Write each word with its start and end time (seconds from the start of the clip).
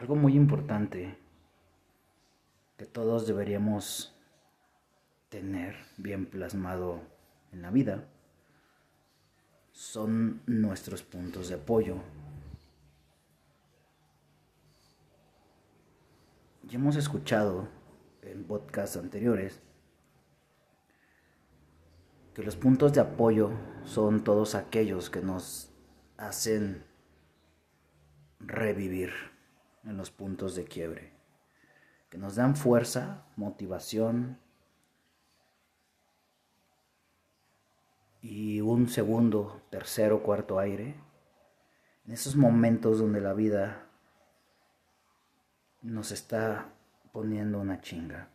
algo 0.00 0.16
muy 0.16 0.34
importante 0.34 1.14
que 2.78 2.86
todos 2.86 3.26
deberíamos 3.26 4.16
tener 5.28 5.76
bien 5.98 6.24
plasmado 6.24 7.02
en 7.52 7.60
la 7.60 7.70
vida 7.70 8.08
son 9.72 10.40
nuestros 10.46 11.02
puntos 11.02 11.50
de 11.50 11.56
apoyo. 11.56 11.96
Ya 16.62 16.78
hemos 16.78 16.96
escuchado 16.96 17.68
en 18.22 18.44
podcasts 18.44 18.96
anteriores 18.96 19.60
que 22.34 22.42
los 22.42 22.56
puntos 22.56 22.94
de 22.94 23.02
apoyo 23.02 23.50
son 23.84 24.24
todos 24.24 24.54
aquellos 24.54 25.10
que 25.10 25.20
nos 25.20 25.70
hacen 26.16 26.84
revivir 28.38 29.29
en 29.84 29.96
los 29.96 30.10
puntos 30.10 30.54
de 30.54 30.64
quiebre, 30.64 31.12
que 32.08 32.18
nos 32.18 32.36
dan 32.36 32.56
fuerza, 32.56 33.24
motivación 33.36 34.38
y 38.22 38.60
un 38.60 38.88
segundo, 38.88 39.62
tercero, 39.70 40.22
cuarto 40.22 40.58
aire, 40.58 40.94
en 42.06 42.12
esos 42.12 42.36
momentos 42.36 42.98
donde 42.98 43.20
la 43.20 43.32
vida 43.32 43.86
nos 45.82 46.12
está 46.12 46.68
poniendo 47.12 47.58
una 47.58 47.80
chinga. 47.80 48.28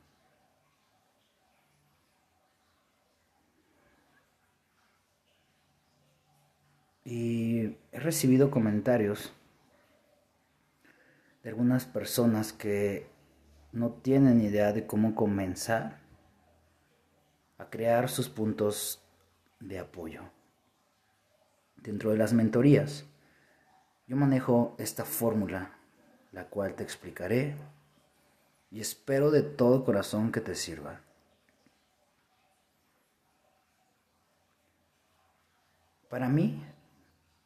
Y 7.03 7.77
he 7.91 7.99
recibido 7.99 8.49
comentarios 8.49 9.31
de 11.45 11.51
algunas 11.51 11.85
personas 11.85 12.53
que 12.53 13.07
no 13.71 13.91
tienen 13.91 14.41
idea 14.41 14.73
de 14.73 14.87
cómo 14.87 15.13
comenzar 15.13 15.99
a 17.59 17.69
crear 17.69 18.09
sus 18.09 18.29
puntos 18.29 19.05
de 19.59 19.77
apoyo. 19.77 20.23
Dentro 21.75 22.09
de 22.09 22.17
las 22.17 22.33
mentorías, 22.33 23.05
yo 24.07 24.17
manejo 24.17 24.75
esta 24.79 25.05
fórmula, 25.05 25.77
la 26.31 26.45
cual 26.45 26.73
te 26.73 26.81
explicaré 26.81 27.55
y 28.71 28.79
espero 28.79 29.29
de 29.29 29.43
todo 29.43 29.85
corazón 29.85 30.31
que 30.31 30.41
te 30.41 30.55
sirva. 30.55 31.01
Para 36.09 36.27
mí, 36.27 36.65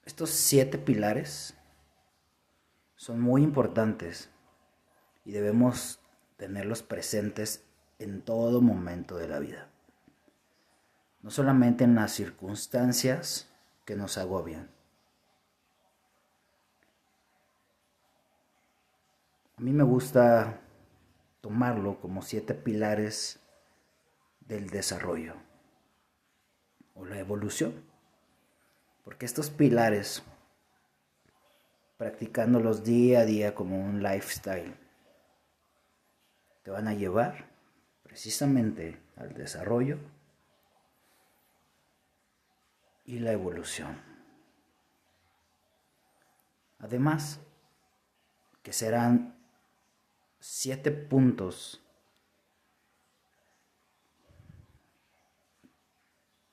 estos 0.06 0.30
siete 0.30 0.78
pilares 0.78 1.59
son 3.00 3.22
muy 3.22 3.44
importantes 3.44 4.30
y 5.24 5.32
debemos 5.32 6.02
tenerlos 6.36 6.84
presentes 6.84 7.64
en 7.98 8.22
todo 8.22 8.60
momento 8.60 9.16
de 9.16 9.30
la 9.30 9.40
vida. 9.40 9.70
No 11.22 11.32
solamente 11.32 11.86
en 11.86 11.96
las 11.96 12.12
circunstancias 12.12 13.50
que 13.86 13.96
nos 13.96 14.18
agobian. 14.18 14.70
A 19.56 19.62
mí 19.62 19.72
me 19.72 19.84
gusta 19.84 20.60
tomarlo 21.40 22.02
como 22.02 22.22
siete 22.22 22.54
pilares 22.54 23.40
del 24.42 24.70
desarrollo 24.70 25.36
o 26.96 27.06
la 27.06 27.18
evolución. 27.18 27.82
Porque 29.06 29.26
estos 29.26 29.50
pilares 29.50 30.22
practicándolos 32.00 32.86
día 32.86 33.20
a 33.20 33.26
día 33.26 33.54
como 33.54 33.78
un 33.78 34.02
lifestyle, 34.02 34.74
te 36.64 36.72
van 36.72 36.88
a 36.88 36.94
llevar 36.94 37.50
precisamente 38.04 38.98
al 39.18 39.34
desarrollo 39.34 39.98
y 43.04 43.20
la 43.20 43.34
evolución. 43.34 44.02
Además, 46.80 47.42
que 48.64 48.72
serán 48.72 49.38
siete 50.40 50.92
puntos 50.92 51.84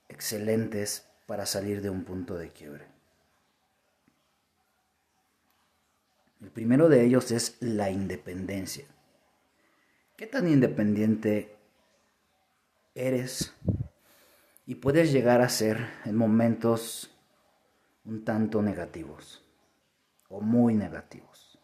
excelentes 0.09 1.09
para 1.27 1.47
salir 1.47 1.83
de 1.83 1.91
un 1.91 2.03
punto 2.03 2.35
de 2.35 2.51
quiebre. 2.51 2.96
El 6.47 6.53
primero 6.53 6.89
de 6.89 7.05
ellos 7.05 7.33
es 7.33 7.57
la 7.59 7.91
independencia. 7.91 8.85
¿Qué 10.17 10.29
tan 10.29 10.47
independiente 10.47 11.59
eres 12.95 13.53
y 14.65 14.77
puedes 14.77 15.11
llegar 15.11 15.41
a 15.41 15.49
ser 15.49 15.91
en 16.05 16.15
momentos 16.15 17.11
un 18.05 18.25
tanto 18.25 18.63
negativos 18.63 19.45
o 20.29 20.41
muy 20.41 20.77
negativos? 20.77 21.59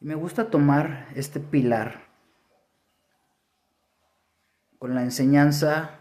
Y 0.00 0.04
me 0.04 0.14
gusta 0.14 0.50
tomar 0.50 1.08
este 1.14 1.40
pilar 1.40 2.10
con 4.78 4.94
la 4.94 5.02
enseñanza 5.02 6.00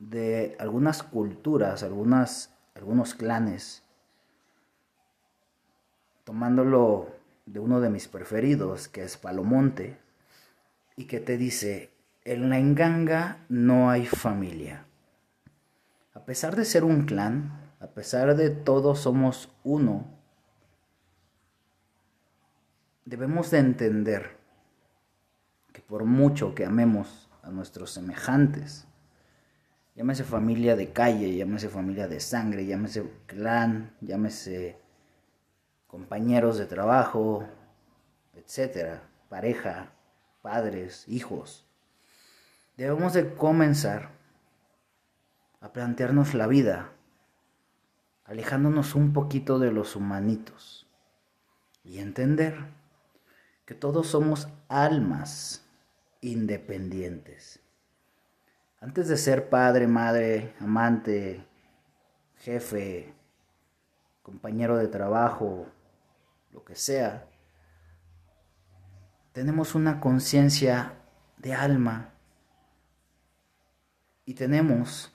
de 0.00 0.56
algunas 0.58 1.04
culturas, 1.04 1.84
algunas, 1.84 2.58
algunos 2.74 3.14
clanes 3.14 3.87
tomándolo 6.28 7.16
de 7.46 7.58
uno 7.58 7.80
de 7.80 7.88
mis 7.88 8.06
preferidos, 8.06 8.88
que 8.88 9.02
es 9.02 9.16
Palomonte, 9.16 9.96
y 10.94 11.06
que 11.06 11.20
te 11.20 11.38
dice, 11.38 11.90
en 12.22 12.50
la 12.50 12.58
enganga 12.58 13.46
no 13.48 13.88
hay 13.88 14.04
familia. 14.04 14.84
A 16.12 16.26
pesar 16.26 16.54
de 16.54 16.66
ser 16.66 16.84
un 16.84 17.06
clan, 17.06 17.72
a 17.80 17.86
pesar 17.86 18.36
de 18.36 18.50
todos 18.50 18.98
somos 18.98 19.50
uno, 19.64 20.04
debemos 23.06 23.50
de 23.50 23.60
entender 23.60 24.36
que 25.72 25.80
por 25.80 26.04
mucho 26.04 26.54
que 26.54 26.66
amemos 26.66 27.30
a 27.42 27.50
nuestros 27.50 27.90
semejantes, 27.90 28.86
llámese 29.96 30.24
familia 30.24 30.76
de 30.76 30.92
calle, 30.92 31.34
llámese 31.34 31.70
familia 31.70 32.06
de 32.06 32.20
sangre, 32.20 32.66
llámese 32.66 33.10
clan, 33.24 33.96
llámese 34.02 34.76
compañeros 35.88 36.58
de 36.58 36.66
trabajo, 36.66 37.44
etcétera, 38.34 39.02
pareja, 39.28 39.90
padres, 40.42 41.04
hijos. 41.08 41.66
Debemos 42.76 43.14
de 43.14 43.34
comenzar 43.34 44.10
a 45.60 45.72
plantearnos 45.72 46.34
la 46.34 46.46
vida, 46.46 46.92
alejándonos 48.24 48.94
un 48.94 49.12
poquito 49.12 49.58
de 49.58 49.72
los 49.72 49.96
humanitos 49.96 50.86
y 51.82 51.98
entender 51.98 52.54
que 53.64 53.74
todos 53.74 54.06
somos 54.06 54.48
almas 54.68 55.64
independientes. 56.20 57.60
Antes 58.80 59.08
de 59.08 59.16
ser 59.16 59.48
padre, 59.48 59.88
madre, 59.88 60.54
amante, 60.60 61.44
jefe, 62.36 63.12
compañero 64.22 64.76
de 64.76 64.88
trabajo, 64.88 65.66
lo 66.58 66.64
que 66.64 66.74
sea, 66.74 67.24
tenemos 69.32 69.76
una 69.76 70.00
conciencia 70.00 70.92
de 71.36 71.54
alma 71.54 72.14
y 74.24 74.34
tenemos 74.34 75.12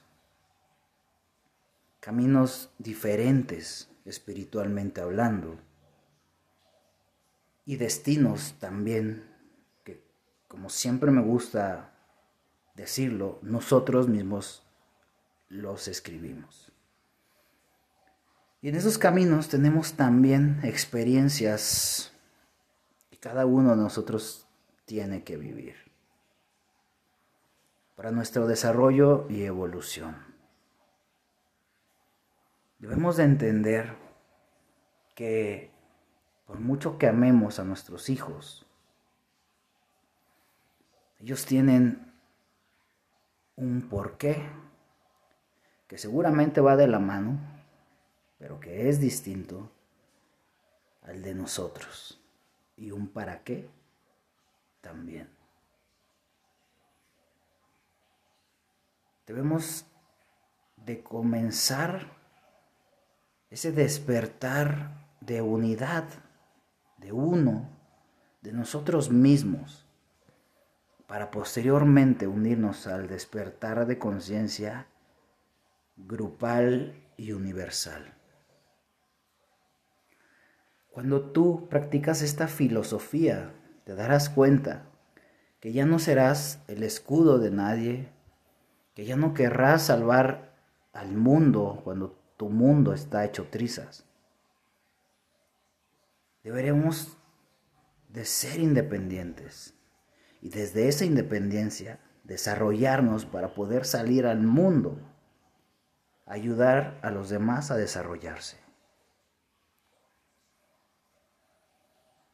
caminos 1.99 2.69
diferentes 2.77 3.89
espiritualmente 4.05 5.01
hablando 5.01 5.59
y 7.66 7.75
destinos 7.75 8.55
también 8.61 9.29
que 9.84 10.01
como 10.47 10.69
siempre 10.69 11.11
me 11.11 11.22
gusta 11.22 11.93
decirlo, 12.73 13.39
nosotros 13.41 14.07
mismos 14.07 14.66
los 15.49 15.89
escribimos. 15.89 16.72
Y 18.63 18.69
en 18.69 18.75
esos 18.75 18.97
caminos 18.97 19.49
tenemos 19.49 19.95
también 19.95 20.61
experiencias 20.63 22.13
que 23.11 23.17
cada 23.17 23.45
uno 23.45 23.71
de 23.71 23.75
nosotros 23.75 24.47
tiene 24.85 25.25
que 25.25 25.35
vivir 25.35 25.75
para 27.97 28.11
nuestro 28.11 28.47
desarrollo 28.47 29.27
y 29.29 29.43
evolución. 29.43 30.15
Debemos 32.79 33.17
de 33.17 33.25
entender 33.25 33.97
que 35.13 35.69
por 36.47 36.61
mucho 36.61 36.97
que 36.97 37.07
amemos 37.07 37.59
a 37.59 37.65
nuestros 37.65 38.09
hijos, 38.09 38.65
ellos 41.19 41.45
tienen 41.45 42.13
un 43.57 43.89
porqué 43.89 44.41
que 45.89 45.97
seguramente 45.97 46.61
va 46.61 46.77
de 46.77 46.87
la 46.87 46.99
mano 46.99 47.53
pero 48.43 48.59
que 48.59 48.90
es 48.90 48.99
distinto 48.99 49.72
al 51.03 51.22
de 51.22 51.34
nosotros 51.34 52.22
y 52.75 52.91
un 52.91 53.07
para 53.07 53.41
qué 53.41 53.69
también. 54.81 55.29
Debemos 59.25 59.85
de 60.75 61.01
comenzar 61.01 62.17
ese 63.49 63.72
despertar 63.72 65.07
de 65.22 65.41
unidad, 65.41 66.03
de 66.97 67.13
uno, 67.13 67.69
de 68.41 68.51
nosotros 68.51 69.09
mismos, 69.09 69.85
para 71.07 71.31
posteriormente 71.31 72.28
unirnos 72.28 72.87
al 72.87 73.07
despertar 73.07 73.85
de 73.85 73.97
conciencia 73.97 74.87
grupal 75.96 77.01
y 77.16 77.31
universal. 77.31 78.13
Cuando 80.93 81.31
tú 81.31 81.67
practicas 81.69 82.22
esta 82.22 82.47
filosofía, 82.47 83.51
te 83.84 83.95
darás 83.95 84.29
cuenta 84.29 84.85
que 85.59 85.73
ya 85.73 85.87
no 85.87 85.97
serás 85.97 86.61
el 86.67 86.84
escudo 86.84 87.40
de 87.40 87.49
nadie, 87.49 88.09
que 88.93 89.03
ya 89.03 89.16
no 89.16 89.34
querrás 89.34 89.87
salvar 89.87 90.53
al 90.93 91.16
mundo 91.16 91.81
cuando 91.84 92.16
tu 92.37 92.49
mundo 92.49 92.93
está 92.93 93.25
hecho 93.25 93.47
trizas. 93.49 94.05
Deberemos 96.43 97.17
de 98.09 98.23
ser 98.23 98.59
independientes 98.59 99.73
y 100.41 100.49
desde 100.49 100.89
esa 100.89 101.05
independencia 101.05 102.01
desarrollarnos 102.23 103.25
para 103.25 103.55
poder 103.55 103.85
salir 103.85 104.28
al 104.28 104.43
mundo, 104.43 104.99
ayudar 106.28 106.99
a 107.01 107.09
los 107.09 107.29
demás 107.29 107.72
a 107.72 107.78
desarrollarse. 107.78 108.62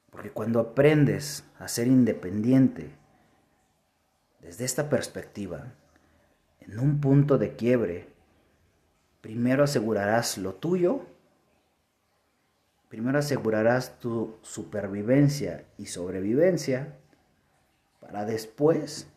Porque 0.09 0.31
cuando 0.31 0.59
aprendes 0.59 1.43
a 1.59 1.67
ser 1.67 1.87
independiente 1.87 2.95
desde 4.41 4.65
esta 4.65 4.89
perspectiva, 4.89 5.73
en 6.59 6.79
un 6.79 6.99
punto 6.99 7.37
de 7.37 7.55
quiebre, 7.55 8.09
primero 9.21 9.63
asegurarás 9.63 10.37
lo 10.37 10.55
tuyo, 10.55 11.05
primero 12.87 13.19
asegurarás 13.19 13.99
tu 13.99 14.37
supervivencia 14.41 15.65
y 15.77 15.87
sobrevivencia, 15.87 16.95
para 17.99 18.25
después 18.25 19.07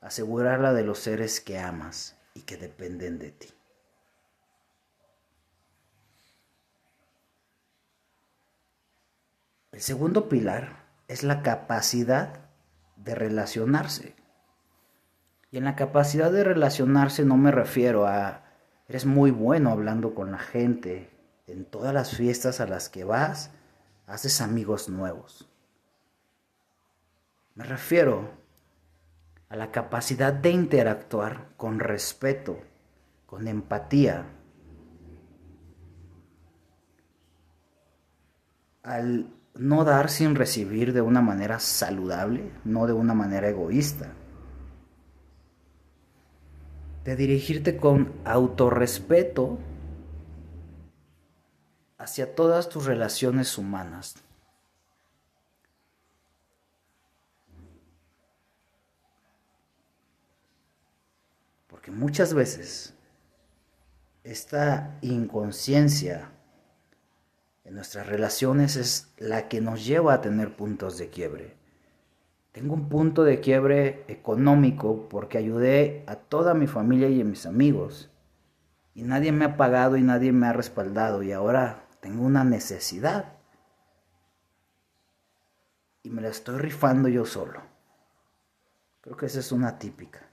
asegurar 0.00 0.60
la 0.60 0.72
de 0.72 0.82
los 0.82 0.98
seres 0.98 1.40
que 1.40 1.58
amas 1.58 2.18
y 2.34 2.40
que 2.40 2.56
dependen 2.56 3.18
de 3.18 3.30
ti. 3.30 3.48
El 9.72 9.80
segundo 9.80 10.28
pilar 10.28 10.84
es 11.08 11.22
la 11.22 11.42
capacidad 11.42 12.40
de 12.96 13.14
relacionarse. 13.14 14.14
Y 15.50 15.56
en 15.56 15.64
la 15.64 15.76
capacidad 15.76 16.30
de 16.30 16.44
relacionarse 16.44 17.24
no 17.24 17.38
me 17.38 17.50
refiero 17.50 18.06
a 18.06 18.44
eres 18.86 19.06
muy 19.06 19.30
bueno 19.30 19.70
hablando 19.70 20.14
con 20.14 20.30
la 20.30 20.38
gente, 20.38 21.10
en 21.46 21.64
todas 21.64 21.94
las 21.94 22.14
fiestas 22.14 22.60
a 22.60 22.66
las 22.66 22.90
que 22.90 23.04
vas, 23.04 23.50
haces 24.06 24.42
amigos 24.42 24.90
nuevos. 24.90 25.48
Me 27.54 27.64
refiero 27.64 28.30
a 29.48 29.56
la 29.56 29.70
capacidad 29.70 30.34
de 30.34 30.50
interactuar 30.50 31.48
con 31.56 31.78
respeto, 31.78 32.60
con 33.26 33.48
empatía, 33.48 34.26
al 38.82 39.30
no 39.54 39.84
dar 39.84 40.10
sin 40.10 40.34
recibir 40.34 40.92
de 40.92 41.02
una 41.02 41.20
manera 41.20 41.58
saludable, 41.58 42.50
no 42.64 42.86
de 42.86 42.92
una 42.92 43.14
manera 43.14 43.48
egoísta. 43.48 44.12
De 47.04 47.16
dirigirte 47.16 47.76
con 47.76 48.12
autorrespeto 48.24 49.58
hacia 51.98 52.34
todas 52.34 52.68
tus 52.68 52.86
relaciones 52.86 53.58
humanas. 53.58 54.14
Porque 61.66 61.90
muchas 61.90 62.32
veces 62.32 62.94
esta 64.24 64.98
inconsciencia 65.00 66.30
nuestras 67.72 68.06
relaciones 68.06 68.76
es 68.76 69.12
la 69.18 69.48
que 69.48 69.60
nos 69.60 69.84
lleva 69.84 70.14
a 70.14 70.20
tener 70.20 70.56
puntos 70.56 70.98
de 70.98 71.08
quiebre. 71.08 71.56
Tengo 72.52 72.74
un 72.74 72.90
punto 72.90 73.24
de 73.24 73.40
quiebre 73.40 74.04
económico 74.08 75.08
porque 75.08 75.38
ayudé 75.38 76.04
a 76.06 76.16
toda 76.16 76.52
mi 76.52 76.66
familia 76.66 77.08
y 77.08 77.22
a 77.22 77.24
mis 77.24 77.46
amigos. 77.46 78.10
Y 78.94 79.04
nadie 79.04 79.32
me 79.32 79.46
ha 79.46 79.56
pagado 79.56 79.96
y 79.96 80.02
nadie 80.02 80.32
me 80.32 80.46
ha 80.46 80.52
respaldado. 80.52 81.22
Y 81.22 81.32
ahora 81.32 81.86
tengo 82.00 82.24
una 82.24 82.44
necesidad. 82.44 83.32
Y 86.02 86.10
me 86.10 86.20
la 86.20 86.28
estoy 86.28 86.58
rifando 86.58 87.08
yo 87.08 87.24
solo. 87.24 87.62
Creo 89.00 89.16
que 89.16 89.26
esa 89.26 89.40
es 89.40 89.50
una 89.50 89.78
típica. 89.78 90.31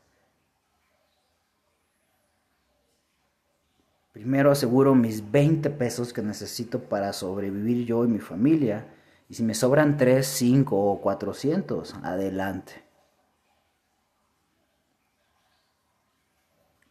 Primero 4.11 4.51
aseguro 4.51 4.95
mis 4.95 5.31
20 5.31 5.69
pesos 5.69 6.13
que 6.13 6.21
necesito 6.21 6.79
para 6.79 7.13
sobrevivir 7.13 7.85
yo 7.85 8.03
y 8.05 8.07
mi 8.07 8.19
familia. 8.19 8.87
Y 9.29 9.35
si 9.35 9.43
me 9.43 9.53
sobran 9.53 9.97
3, 9.97 10.25
5 10.25 10.75
o 10.75 11.01
400, 11.01 11.95
adelante. 12.03 12.83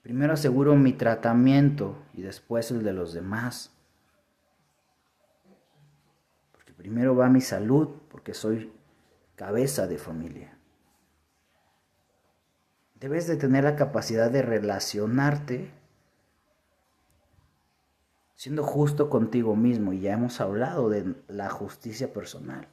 Primero 0.03 0.35
aseguro 0.35 0.77
mi 0.77 0.93
tratamiento 0.93 1.97
y 2.15 2.23
después 2.23 2.71
el 2.71 2.85
de 2.85 2.93
los 2.93 3.13
demás. 3.13 3.73
Porque 6.53 6.73
primero 6.73 7.17
va 7.17 7.29
mi 7.29 7.41
salud, 7.41 7.89
porque 8.09 8.33
soy 8.33 8.73
cabeza 9.35 9.87
de 9.87 9.99
familia. 9.99 10.57
Debes 12.95 13.27
de 13.27 13.37
tener 13.37 13.65
la 13.65 13.77
capacidad 13.77 14.31
de 14.31 14.43
relacionarte 14.43 15.78
siendo 18.39 18.63
justo 18.63 19.11
contigo 19.11 19.57
mismo, 19.57 19.93
y 19.93 19.99
ya 19.99 20.13
hemos 20.13 20.41
hablado 20.41 20.89
de 20.89 21.17
la 21.27 21.51
justicia 21.51 22.13
personal. 22.13 22.69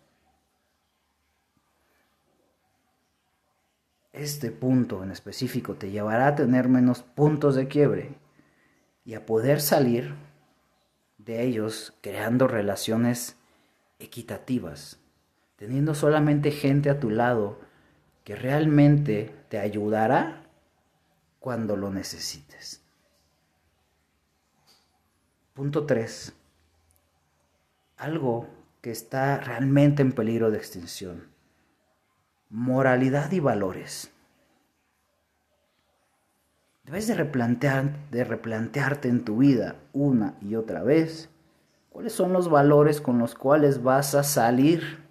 Este 4.14 4.52
punto 4.52 5.04
en 5.04 5.10
específico 5.10 5.74
te 5.74 5.90
llevará 5.90 6.28
a 6.28 6.36
tener 6.36 6.70
menos 6.70 7.02
puntos 7.02 7.56
de 7.56 7.68
quiebre 7.68 8.16
y 9.06 9.16
a 9.16 9.26
poder 9.26 9.60
salir 9.60 10.14
de 11.18 11.42
ellos 11.42 11.96
creando 12.02 12.48
relaciones 12.48 13.36
equitativas, 13.98 15.00
teniendo 15.56 15.96
solamente 15.96 16.52
gente 16.52 16.92
a 16.92 17.00
tu 17.00 17.10
lado 17.10 17.60
que 18.24 18.36
realmente 18.36 19.36
te 19.50 19.58
ayudará 19.58 20.44
cuando 21.40 21.76
lo 21.76 21.90
necesites. 21.90 22.85
Punto 25.56 25.86
3. 25.86 26.34
Algo 27.96 28.46
que 28.82 28.92
está 28.92 29.38
realmente 29.38 30.02
en 30.02 30.12
peligro 30.12 30.52
de 30.52 30.58
extinción. 30.58 31.30
Moralidad 32.50 33.32
y 33.32 33.40
valores. 33.40 34.12
Debes 36.84 37.08
de, 37.08 37.16
replantear, 37.16 37.96
de 38.12 38.26
replantearte 38.26 39.08
en 39.08 39.24
tu 39.24 39.38
vida 39.38 39.78
una 39.94 40.36
y 40.42 40.56
otra 40.56 40.84
vez 40.84 41.30
cuáles 41.90 42.12
son 42.12 42.34
los 42.34 42.50
valores 42.50 43.00
con 43.00 43.18
los 43.18 43.34
cuales 43.34 43.82
vas 43.82 44.14
a 44.14 44.24
salir. 44.24 45.06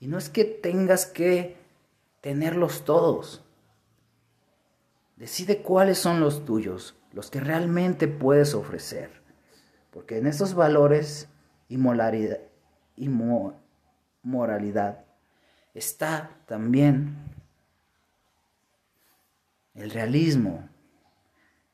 Y 0.00 0.08
no 0.08 0.18
es 0.18 0.28
que 0.28 0.44
tengas 0.44 1.06
que 1.06 1.56
tenerlos 2.20 2.84
todos. 2.84 3.42
Decide 5.18 5.62
cuáles 5.62 5.98
son 5.98 6.20
los 6.20 6.44
tuyos, 6.44 6.96
los 7.12 7.28
que 7.28 7.40
realmente 7.40 8.06
puedes 8.06 8.54
ofrecer. 8.54 9.10
Porque 9.90 10.18
en 10.18 10.28
estos 10.28 10.54
valores 10.54 11.28
y, 11.68 11.76
y 12.96 13.08
moralidad 14.22 15.04
está 15.74 16.38
también 16.46 17.16
el 19.74 19.90
realismo 19.90 20.68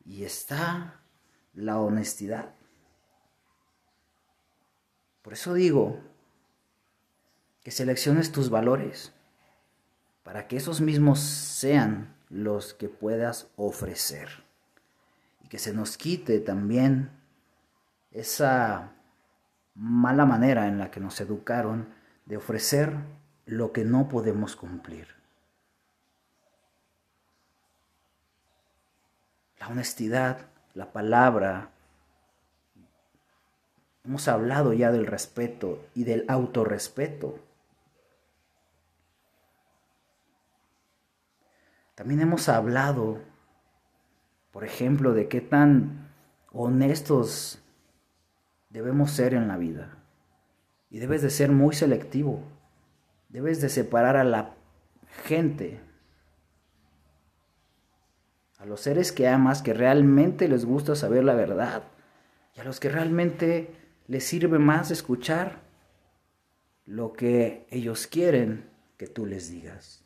y 0.06 0.24
está 0.24 1.02
la 1.52 1.78
honestidad. 1.78 2.54
Por 5.20 5.34
eso 5.34 5.52
digo 5.52 6.00
que 7.62 7.70
selecciones 7.70 8.32
tus 8.32 8.48
valores 8.48 9.12
para 10.22 10.48
que 10.48 10.56
esos 10.56 10.80
mismos 10.80 11.20
sean 11.20 12.13
los 12.30 12.74
que 12.74 12.88
puedas 12.88 13.48
ofrecer 13.56 14.28
y 15.42 15.48
que 15.48 15.58
se 15.58 15.72
nos 15.72 15.96
quite 15.96 16.40
también 16.40 17.10
esa 18.10 18.92
mala 19.74 20.24
manera 20.24 20.68
en 20.68 20.78
la 20.78 20.90
que 20.90 21.00
nos 21.00 21.20
educaron 21.20 21.88
de 22.26 22.36
ofrecer 22.36 22.94
lo 23.46 23.72
que 23.72 23.84
no 23.84 24.08
podemos 24.08 24.56
cumplir. 24.56 25.08
La 29.58 29.68
honestidad, 29.68 30.46
la 30.74 30.92
palabra. 30.92 31.70
Hemos 34.04 34.28
hablado 34.28 34.72
ya 34.72 34.92
del 34.92 35.06
respeto 35.06 35.84
y 35.94 36.04
del 36.04 36.24
autorrespeto. 36.28 37.38
También 41.94 42.20
hemos 42.20 42.48
hablado, 42.48 43.20
por 44.50 44.64
ejemplo, 44.64 45.12
de 45.12 45.28
qué 45.28 45.40
tan 45.40 46.10
honestos 46.52 47.60
debemos 48.70 49.12
ser 49.12 49.34
en 49.34 49.48
la 49.48 49.56
vida. 49.56 49.96
Y 50.90 50.98
debes 50.98 51.22
de 51.22 51.30
ser 51.30 51.50
muy 51.50 51.74
selectivo. 51.74 52.42
Debes 53.28 53.60
de 53.60 53.68
separar 53.68 54.16
a 54.16 54.24
la 54.24 54.54
gente, 55.24 55.80
a 58.58 58.66
los 58.66 58.80
seres 58.80 59.12
que 59.12 59.28
amas, 59.28 59.62
que 59.62 59.74
realmente 59.74 60.48
les 60.48 60.64
gusta 60.64 60.94
saber 60.94 61.24
la 61.24 61.34
verdad, 61.34 61.84
y 62.56 62.60
a 62.60 62.64
los 62.64 62.80
que 62.80 62.88
realmente 62.88 63.74
les 64.06 64.24
sirve 64.24 64.58
más 64.58 64.90
escuchar 64.90 65.62
lo 66.84 67.12
que 67.12 67.66
ellos 67.70 68.06
quieren 68.06 68.70
que 68.96 69.06
tú 69.06 69.26
les 69.26 69.50
digas. 69.50 70.03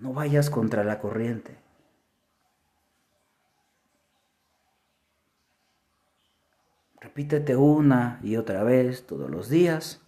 No 0.00 0.14
vayas 0.14 0.48
contra 0.48 0.82
la 0.82 0.98
corriente. 0.98 1.58
Repítete 6.98 7.54
una 7.54 8.18
y 8.22 8.36
otra 8.36 8.64
vez 8.64 9.06
todos 9.06 9.30
los 9.30 9.50
días 9.50 10.00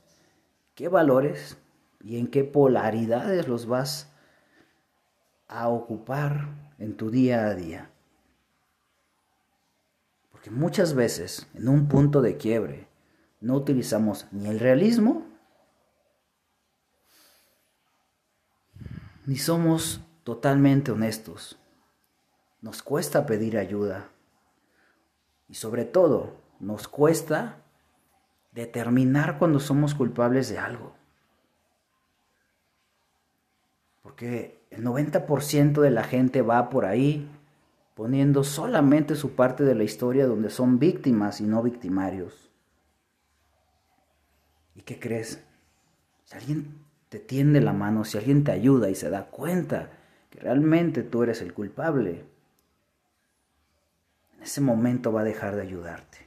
qué 0.74 0.88
valores 0.88 1.58
y 2.00 2.18
en 2.18 2.28
qué 2.28 2.42
polaridades 2.42 3.46
los 3.48 3.66
vas 3.66 4.10
a 5.46 5.68
ocupar 5.68 6.48
en 6.78 6.96
tu 6.96 7.10
día 7.10 7.46
a 7.46 7.54
día. 7.54 7.90
Porque 10.30 10.50
muchas 10.50 10.94
veces 10.94 11.46
en 11.52 11.68
un 11.68 11.88
punto 11.88 12.22
de 12.22 12.38
quiebre 12.38 12.88
no 13.42 13.56
utilizamos 13.56 14.26
ni 14.32 14.48
el 14.48 14.58
realismo 14.58 15.31
ni 19.26 19.36
somos 19.36 20.00
totalmente 20.24 20.90
honestos. 20.90 21.58
Nos 22.60 22.82
cuesta 22.82 23.26
pedir 23.26 23.58
ayuda. 23.58 24.08
Y 25.48 25.54
sobre 25.54 25.84
todo, 25.84 26.36
nos 26.60 26.88
cuesta 26.88 27.58
determinar 28.52 29.38
cuando 29.38 29.60
somos 29.60 29.94
culpables 29.94 30.48
de 30.48 30.58
algo. 30.58 30.94
Porque 34.02 34.64
el 34.70 34.84
90% 34.84 35.80
de 35.80 35.90
la 35.90 36.04
gente 36.04 36.42
va 36.42 36.70
por 36.70 36.84
ahí 36.84 37.28
poniendo 37.94 38.42
solamente 38.42 39.14
su 39.14 39.34
parte 39.34 39.64
de 39.64 39.74
la 39.74 39.84
historia 39.84 40.26
donde 40.26 40.50
son 40.50 40.78
víctimas 40.78 41.40
y 41.40 41.44
no 41.44 41.62
victimarios. 41.62 42.50
¿Y 44.74 44.82
qué 44.82 44.98
crees? 44.98 45.44
Si 46.24 46.36
alguien 46.36 46.81
te 47.12 47.18
tiende 47.18 47.60
la 47.60 47.74
mano, 47.74 48.06
si 48.06 48.16
alguien 48.16 48.42
te 48.42 48.52
ayuda 48.52 48.88
y 48.88 48.94
se 48.94 49.10
da 49.10 49.26
cuenta 49.26 49.90
que 50.30 50.40
realmente 50.40 51.02
tú 51.02 51.22
eres 51.22 51.42
el 51.42 51.52
culpable, 51.52 52.24
en 54.34 54.42
ese 54.42 54.62
momento 54.62 55.12
va 55.12 55.20
a 55.20 55.24
dejar 55.24 55.54
de 55.54 55.60
ayudarte. 55.60 56.26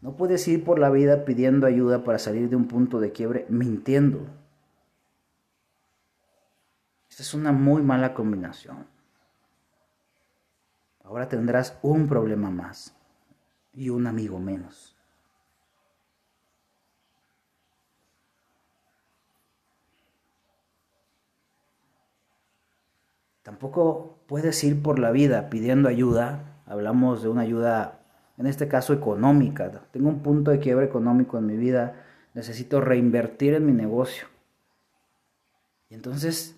No 0.00 0.16
puedes 0.16 0.48
ir 0.48 0.64
por 0.64 0.78
la 0.78 0.88
vida 0.88 1.26
pidiendo 1.26 1.66
ayuda 1.66 2.04
para 2.04 2.18
salir 2.18 2.48
de 2.48 2.56
un 2.56 2.68
punto 2.68 3.00
de 3.00 3.12
quiebre 3.12 3.44
mintiendo. 3.50 4.26
Esta 7.10 7.22
es 7.22 7.34
una 7.34 7.52
muy 7.52 7.82
mala 7.82 8.14
combinación. 8.14 8.86
Ahora 11.04 11.28
tendrás 11.28 11.78
un 11.82 12.08
problema 12.08 12.48
más 12.48 12.96
y 13.74 13.90
un 13.90 14.06
amigo 14.06 14.38
menos. 14.38 14.95
Tampoco 23.46 24.18
puedes 24.26 24.64
ir 24.64 24.82
por 24.82 24.98
la 24.98 25.12
vida 25.12 25.50
pidiendo 25.50 25.88
ayuda. 25.88 26.60
Hablamos 26.66 27.22
de 27.22 27.28
una 27.28 27.42
ayuda, 27.42 28.00
en 28.38 28.46
este 28.48 28.66
caso 28.66 28.92
económica. 28.92 29.84
Tengo 29.92 30.08
un 30.08 30.20
punto 30.20 30.50
de 30.50 30.58
quiebre 30.58 30.86
económico 30.86 31.38
en 31.38 31.46
mi 31.46 31.56
vida. 31.56 31.94
Necesito 32.34 32.80
reinvertir 32.80 33.54
en 33.54 33.64
mi 33.64 33.70
negocio. 33.70 34.26
Y 35.88 35.94
entonces 35.94 36.56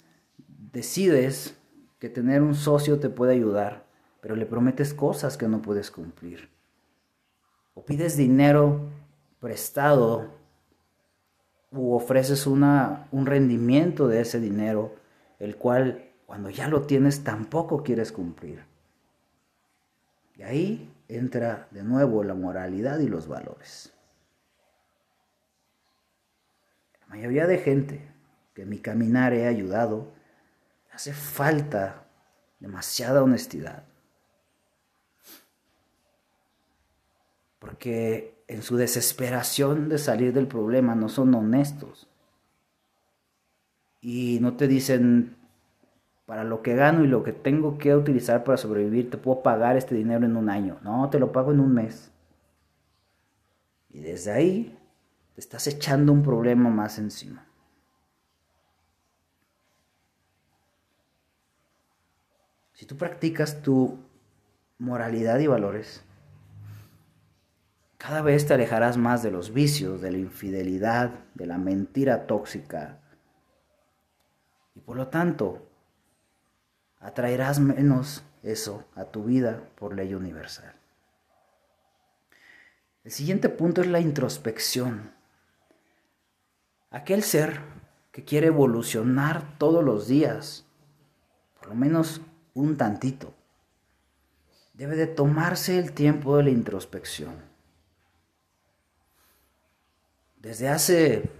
decides 0.73 1.59
que 1.99 2.09
tener 2.09 2.41
un 2.41 2.55
socio 2.55 2.99
te 2.99 3.11
puede 3.11 3.35
ayudar, 3.35 3.85
pero 4.23 4.35
le 4.35 4.47
prometes 4.47 4.95
cosas 4.95 5.37
que 5.37 5.47
no 5.47 5.61
puedes 5.61 5.91
cumplir. 5.91 6.49
O 7.75 7.85
pides 7.85 8.17
dinero 8.17 8.89
prestado 9.41 10.31
u 11.71 11.93
ofreces 11.93 12.47
una, 12.47 13.09
un 13.13 13.27
rendimiento 13.27 14.09
de 14.09 14.23
ese 14.23 14.41
dinero, 14.41 14.95
el 15.39 15.57
cual 15.57 16.08
cuando 16.29 16.51
ya 16.51 16.69
lo 16.69 16.83
tienes 16.83 17.25
tampoco 17.25 17.83
quieres 17.83 18.13
cumplir. 18.13 18.63
Y 20.37 20.43
ahí 20.43 20.95
entra 21.09 21.69
de 21.71 21.83
nuevo 21.83 22.23
la 22.23 22.35
moralidad 22.35 22.99
y 22.99 23.09
los 23.09 23.29
valores. 23.29 23.95
La 27.01 27.07
mayoría 27.07 27.47
de 27.47 27.57
gente 27.57 28.13
que 28.53 28.65
en 28.65 28.69
mi 28.69 28.79
caminar 28.79 29.33
he 29.33 29.47
ayudado, 29.47 30.13
hace 30.93 31.15
falta 31.15 32.05
demasiada 32.61 33.23
honestidad. 33.23 33.85
Porque 37.59 38.45
en 38.49 38.63
su 38.63 38.77
desesperación 38.77 39.89
de 39.89 39.97
salir 39.97 40.35
del 40.35 40.47
problema 40.47 40.95
no 40.95 41.09
son 41.09 41.35
honestos. 41.35 42.07
Y 44.03 44.41
no 44.43 44.59
te 44.59 44.69
dicen, 44.69 45.38
para 46.29 46.45
lo 46.45 46.61
que 46.61 46.75
gano 46.75 47.05
y 47.05 47.07
lo 47.07 47.23
que 47.23 47.33
tengo 47.33 47.79
que 47.79 47.97
utilizar 47.97 48.45
para 48.45 48.59
sobrevivir, 48.59 49.11
te 49.11 49.17
puedo 49.17 49.43
pagar 49.43 49.79
este 49.79 49.95
dinero 49.95 50.27
en 50.27 50.37
un 50.37 50.51
año. 50.51 50.79
No, 50.83 51.09
te 51.09 51.19
lo 51.19 51.33
pago 51.33 51.53
en 51.53 51.61
un 51.61 51.73
mes. 51.73 52.13
Y 53.89 54.01
desde 54.01 54.33
ahí 54.33 54.79
te 55.35 55.41
estás 55.41 55.67
echando 55.67 56.13
un 56.13 56.23
problema 56.23 56.69
más 56.69 56.99
encima. 56.99 57.47
Si 62.75 62.85
tú 62.85 62.99
practicas 62.99 63.63
tu 63.63 63.99
moralidad 64.77 65.39
y 65.39 65.47
valores, 65.47 66.05
cada 67.97 68.21
vez 68.21 68.47
te 68.47 68.53
alejarás 68.53 68.99
más 68.99 69.23
de 69.23 69.31
los 69.31 69.55
vicios, 69.55 70.03
de 70.03 70.11
la 70.11 70.19
infidelidad, 70.19 71.11
de 71.33 71.47
la 71.47 71.57
mentira 71.57 72.27
tóxica. 72.27 73.01
Y 74.75 74.81
por 74.81 74.99
lo 74.99 75.09
tanto, 75.09 75.68
atraerás 77.01 77.61
menos 77.61 78.25
eso 78.43 78.85
a 78.95 79.05
tu 79.05 79.25
vida 79.25 79.63
por 79.77 79.95
ley 79.95 80.15
universal. 80.15 80.73
El 83.05 83.13
siguiente 83.13 83.49
punto 83.49 83.81
es 83.81 83.87
la 83.87 84.01
introspección. 84.01 85.13
Aquel 86.91 87.23
ser 87.23 87.61
que 88.13 88.25
quiere 88.25 88.49
evolucionar 88.49 89.57
todos 89.59 89.85
los 89.85 90.09
días, 90.09 90.67
por 91.59 91.69
lo 91.69 91.75
menos 91.75 92.21
un 92.55 92.77
tantito, 92.77 93.35
debe 94.75 94.97
de 94.97 95.07
tomarse 95.07 95.79
el 95.79 95.93
tiempo 95.93 96.37
de 96.37 96.45
la 96.45 96.51
introspección. 96.51 97.35
Desde 100.37 100.69
hace 100.69 101.31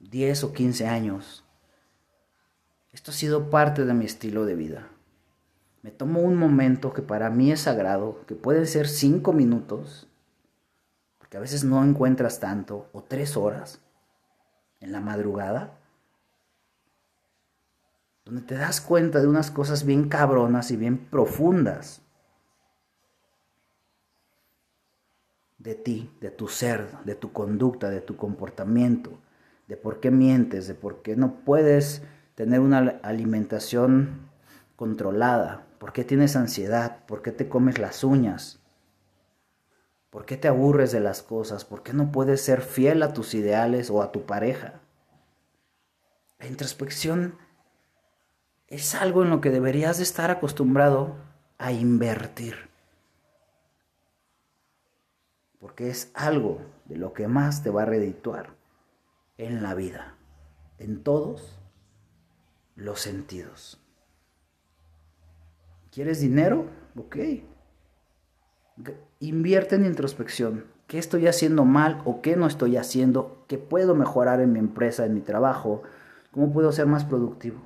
10 0.00 0.44
o 0.44 0.52
15 0.52 0.86
años, 0.86 1.45
esto 2.96 3.10
ha 3.10 3.14
sido 3.14 3.50
parte 3.50 3.84
de 3.84 3.92
mi 3.92 4.06
estilo 4.06 4.46
de 4.46 4.54
vida. 4.54 4.88
Me 5.82 5.90
tomo 5.90 6.20
un 6.20 6.34
momento 6.34 6.94
que 6.94 7.02
para 7.02 7.28
mí 7.28 7.52
es 7.52 7.60
sagrado, 7.60 8.24
que 8.26 8.34
puede 8.34 8.64
ser 8.64 8.88
cinco 8.88 9.34
minutos, 9.34 10.08
porque 11.18 11.36
a 11.36 11.40
veces 11.40 11.62
no 11.62 11.84
encuentras 11.84 12.40
tanto, 12.40 12.88
o 12.94 13.02
tres 13.02 13.36
horas 13.36 13.82
en 14.80 14.92
la 14.92 15.02
madrugada, 15.02 15.78
donde 18.24 18.40
te 18.40 18.54
das 18.54 18.80
cuenta 18.80 19.20
de 19.20 19.28
unas 19.28 19.50
cosas 19.50 19.84
bien 19.84 20.08
cabronas 20.08 20.70
y 20.70 20.76
bien 20.78 20.96
profundas 20.96 22.00
de 25.58 25.74
ti, 25.74 26.10
de 26.22 26.30
tu 26.30 26.48
ser, 26.48 26.88
de 27.04 27.14
tu 27.14 27.34
conducta, 27.34 27.90
de 27.90 28.00
tu 28.00 28.16
comportamiento, 28.16 29.18
de 29.68 29.76
por 29.76 30.00
qué 30.00 30.10
mientes, 30.10 30.66
de 30.66 30.74
por 30.74 31.02
qué 31.02 31.14
no 31.14 31.44
puedes 31.44 32.02
tener 32.36 32.60
una 32.60 33.00
alimentación 33.02 34.30
controlada? 34.76 35.66
¿Por 35.78 35.92
qué 35.92 36.04
tienes 36.04 36.36
ansiedad? 36.36 37.04
¿Por 37.06 37.22
qué 37.22 37.32
te 37.32 37.48
comes 37.48 37.78
las 37.78 38.04
uñas? 38.04 38.60
¿Por 40.10 40.24
qué 40.24 40.36
te 40.36 40.46
aburres 40.46 40.92
de 40.92 41.00
las 41.00 41.22
cosas? 41.22 41.64
¿Por 41.64 41.82
qué 41.82 41.92
no 41.92 42.12
puedes 42.12 42.42
ser 42.42 42.60
fiel 42.60 43.02
a 43.02 43.12
tus 43.12 43.34
ideales 43.34 43.90
o 43.90 44.02
a 44.02 44.12
tu 44.12 44.26
pareja? 44.26 44.80
La 46.38 46.46
introspección 46.46 47.36
es 48.68 48.94
algo 48.94 49.22
en 49.22 49.30
lo 49.30 49.40
que 49.40 49.50
deberías 49.50 49.96
de 49.96 50.02
estar 50.02 50.30
acostumbrado 50.30 51.16
a 51.58 51.72
invertir. 51.72 52.68
Porque 55.58 55.88
es 55.88 56.10
algo 56.14 56.60
de 56.84 56.96
lo 56.96 57.14
que 57.14 57.28
más 57.28 57.62
te 57.62 57.70
va 57.70 57.82
a 57.82 57.86
redituar 57.86 58.54
en 59.38 59.62
la 59.62 59.74
vida, 59.74 60.16
en 60.78 61.02
todos 61.02 61.55
los 62.76 63.00
sentidos. 63.00 63.80
¿Quieres 65.90 66.20
dinero? 66.20 66.66
Ok. 66.96 67.16
Invierte 69.18 69.76
en 69.76 69.86
introspección. 69.86 70.66
¿Qué 70.86 70.98
estoy 70.98 71.26
haciendo 71.26 71.64
mal 71.64 72.02
o 72.04 72.20
qué 72.20 72.36
no 72.36 72.46
estoy 72.46 72.76
haciendo? 72.76 73.44
¿Qué 73.48 73.58
puedo 73.58 73.94
mejorar 73.94 74.40
en 74.40 74.52
mi 74.52 74.58
empresa, 74.58 75.04
en 75.04 75.14
mi 75.14 75.20
trabajo? 75.20 75.82
¿Cómo 76.30 76.52
puedo 76.52 76.70
ser 76.70 76.86
más 76.86 77.04
productivo? 77.04 77.60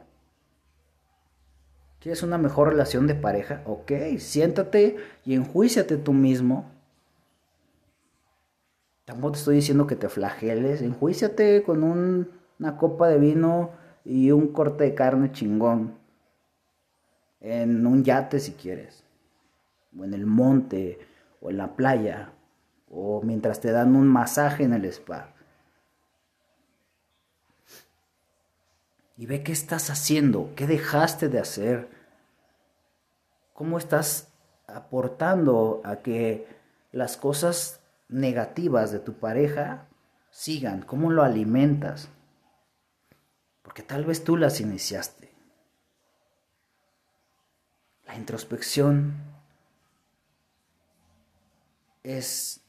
¿Quieres 1.99 2.23
una 2.23 2.39
mejor 2.39 2.69
relación 2.69 3.07
de 3.07 3.15
pareja? 3.15 3.63
Ok, 3.67 3.93
siéntate 4.19 4.97
y 5.27 5.35
enjuíciate 5.35 5.99
tú 5.99 6.15
mismo. 6.15 6.71
Tampoco 9.05 9.33
te 9.33 9.39
estoy 9.41 9.57
diciendo 9.57 9.87
que 9.87 9.97
te 9.97 10.09
flageles. 10.09 10.81
Enjuíciate 10.81 11.63
con 11.63 11.83
una 11.83 12.77
copa 12.79 13.09
de 13.09 13.19
vino 13.19 13.73
y 14.05 14.31
un 14.31 14.49
corte 14.49 14.85
de 14.85 14.95
carne 14.95 15.33
chingón. 15.33 15.99
En 17.41 17.87
un 17.87 18.05
yate 18.05 18.41
si 18.41 18.53
quieres. 18.53 19.05
O 19.99 20.05
en 20.05 20.15
el 20.15 20.27
monte. 20.27 20.99
O 21.41 21.51
en 21.51 21.57
la 21.57 21.75
playa. 21.77 22.33
O 22.91 23.23
mientras 23.23 23.61
te 23.61 23.71
dan 23.73 23.97
un 23.97 24.09
masaje 24.09 24.65
en 24.65 24.75
el 24.75 24.85
spa. 24.87 25.35
y 29.21 29.27
ve 29.27 29.43
qué 29.43 29.53
estás 29.53 29.91
haciendo, 29.91 30.55
qué 30.57 30.67
dejaste 30.67 31.29
de 31.29 31.39
hacer, 31.39 31.91
cómo 33.53 33.77
estás 33.77 34.29
aportando 34.67 35.83
a 35.85 35.97
que 35.97 36.49
las 36.91 37.19
cosas 37.19 37.81
negativas 38.09 38.93
de 38.93 38.99
tu 38.99 39.13
pareja 39.13 39.89
sigan, 40.31 40.81
cómo 40.81 41.11
lo 41.11 41.23
alimentas, 41.23 42.09
porque 43.63 43.83
tal 43.83 44.05
vez 44.05 44.25
tú 44.25 44.37
las 44.37 44.61
iniciaste. 44.61 45.33
La 48.07 48.15
introspección 48.17 49.15
es 52.03 52.61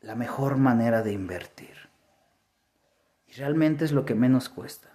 la 0.00 0.14
mejor 0.14 0.56
manera 0.56 1.02
de 1.02 1.12
invertir. 1.12 1.88
Y 3.26 3.32
realmente 3.32 3.84
es 3.84 3.92
lo 3.92 4.04
que 4.04 4.14
menos 4.14 4.48
cuesta, 4.48 4.88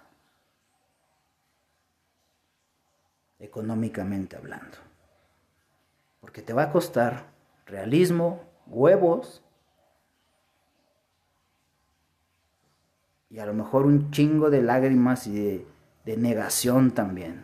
económicamente 3.38 4.36
hablando. 4.36 4.78
Porque 6.20 6.42
te 6.42 6.52
va 6.52 6.64
a 6.64 6.72
costar 6.72 7.26
realismo, 7.66 8.42
huevos 8.66 9.43
y 13.34 13.40
a 13.40 13.46
lo 13.46 13.52
mejor 13.52 13.84
un 13.84 14.12
chingo 14.12 14.48
de 14.48 14.62
lágrimas 14.62 15.26
y 15.26 15.64
de, 16.04 16.16
negación 16.16 16.92
también, 16.92 17.42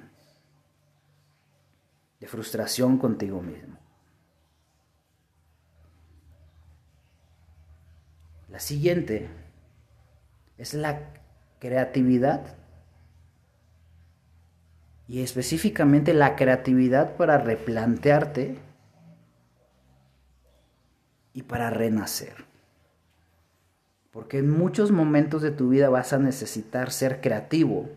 de 2.20 2.28
frustración 2.28 2.96
contigo 2.96 3.42
mismo. 3.42 3.76
La 8.48 8.60
siguiente 8.60 9.30
es 10.58 10.74
la 10.74 11.12
creatividad 11.58 12.56
y 15.08 15.24
específicamente 15.24 16.14
la 16.14 16.36
creatividad 16.36 17.16
para 17.16 17.36
replantearte 17.38 18.58
y 21.32 21.42
para 21.42 21.68
renacer. 21.70 22.49
Porque 24.20 24.36
en 24.36 24.50
muchos 24.50 24.92
momentos 24.92 25.40
de 25.40 25.50
tu 25.50 25.70
vida 25.70 25.88
vas 25.88 26.12
a 26.12 26.18
necesitar 26.18 26.90
ser 26.90 27.22
creativo 27.22 27.88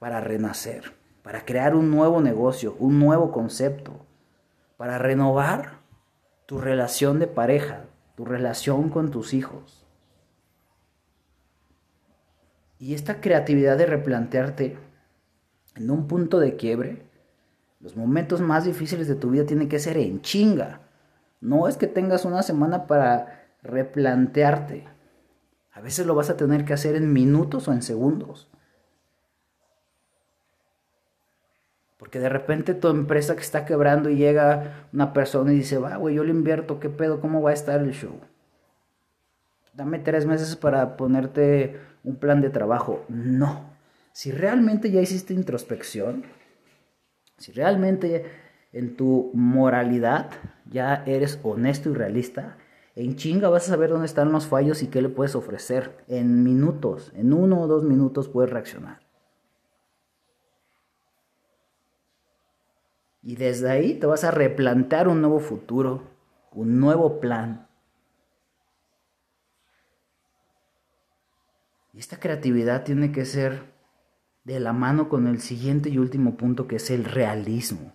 para 0.00 0.20
renacer, 0.20 0.96
para 1.22 1.44
crear 1.44 1.76
un 1.76 1.92
nuevo 1.92 2.20
negocio, 2.20 2.74
un 2.80 2.98
nuevo 2.98 3.30
concepto, 3.30 4.04
para 4.76 4.98
renovar 4.98 5.78
tu 6.46 6.58
relación 6.58 7.20
de 7.20 7.28
pareja, 7.28 7.84
tu 8.16 8.24
relación 8.24 8.88
con 8.88 9.12
tus 9.12 9.32
hijos. 9.32 9.86
Y 12.80 12.94
esta 12.94 13.20
creatividad 13.20 13.78
de 13.78 13.86
replantearte 13.86 14.76
en 15.76 15.88
un 15.88 16.08
punto 16.08 16.40
de 16.40 16.56
quiebre, 16.56 17.06
los 17.78 17.94
momentos 17.94 18.40
más 18.40 18.64
difíciles 18.64 19.06
de 19.06 19.14
tu 19.14 19.30
vida 19.30 19.46
tienen 19.46 19.68
que 19.68 19.78
ser 19.78 19.98
en 19.98 20.20
chinga. 20.20 20.80
No 21.40 21.68
es 21.68 21.76
que 21.76 21.86
tengas 21.86 22.24
una 22.24 22.42
semana 22.42 22.88
para 22.88 23.54
replantearte. 23.62 24.97
A 25.78 25.80
veces 25.80 26.06
lo 26.06 26.16
vas 26.16 26.28
a 26.28 26.36
tener 26.36 26.64
que 26.64 26.72
hacer 26.72 26.96
en 26.96 27.12
minutos 27.12 27.68
o 27.68 27.72
en 27.72 27.82
segundos. 27.82 28.48
Porque 31.98 32.18
de 32.18 32.28
repente 32.28 32.74
tu 32.74 32.88
empresa 32.88 33.36
que 33.36 33.42
está 33.42 33.64
quebrando 33.64 34.10
y 34.10 34.16
llega 34.16 34.88
una 34.92 35.12
persona 35.12 35.52
y 35.52 35.58
dice, 35.58 35.78
va, 35.78 35.96
güey, 35.96 36.16
yo 36.16 36.24
le 36.24 36.32
invierto, 36.32 36.80
¿qué 36.80 36.88
pedo? 36.88 37.20
¿Cómo 37.20 37.42
va 37.42 37.50
a 37.50 37.54
estar 37.54 37.80
el 37.80 37.92
show? 37.92 38.18
Dame 39.72 40.00
tres 40.00 40.26
meses 40.26 40.56
para 40.56 40.96
ponerte 40.96 41.80
un 42.02 42.16
plan 42.16 42.40
de 42.40 42.50
trabajo. 42.50 43.04
No. 43.08 43.70
Si 44.10 44.32
realmente 44.32 44.90
ya 44.90 45.00
hiciste 45.00 45.32
introspección, 45.32 46.24
si 47.36 47.52
realmente 47.52 48.24
en 48.72 48.96
tu 48.96 49.30
moralidad 49.32 50.30
ya 50.68 51.04
eres 51.06 51.38
honesto 51.44 51.90
y 51.90 51.94
realista, 51.94 52.56
en 52.98 53.16
chinga 53.16 53.48
vas 53.48 53.64
a 53.64 53.72
saber 53.72 53.90
dónde 53.90 54.06
están 54.06 54.32
los 54.32 54.46
fallos 54.46 54.82
y 54.82 54.88
qué 54.88 55.00
le 55.00 55.08
puedes 55.08 55.34
ofrecer. 55.34 56.04
En 56.08 56.42
minutos, 56.42 57.12
en 57.14 57.32
uno 57.32 57.60
o 57.60 57.66
dos 57.66 57.84
minutos 57.84 58.28
puedes 58.28 58.50
reaccionar. 58.50 59.00
Y 63.22 63.36
desde 63.36 63.70
ahí 63.70 63.94
te 63.94 64.06
vas 64.06 64.24
a 64.24 64.30
replantear 64.30 65.08
un 65.08 65.20
nuevo 65.20 65.38
futuro, 65.38 66.02
un 66.52 66.80
nuevo 66.80 67.20
plan, 67.20 67.68
Y 71.98 72.00
esta 72.00 72.20
creatividad 72.20 72.84
tiene 72.84 73.10
que 73.10 73.24
ser 73.24 73.72
de 74.44 74.60
la 74.60 74.72
mano 74.72 75.08
con 75.08 75.26
el 75.26 75.40
siguiente 75.40 75.88
y 75.88 75.98
último 75.98 76.36
punto 76.36 76.68
que 76.68 76.76
es 76.76 76.90
el 76.90 77.04
realismo. 77.04 77.92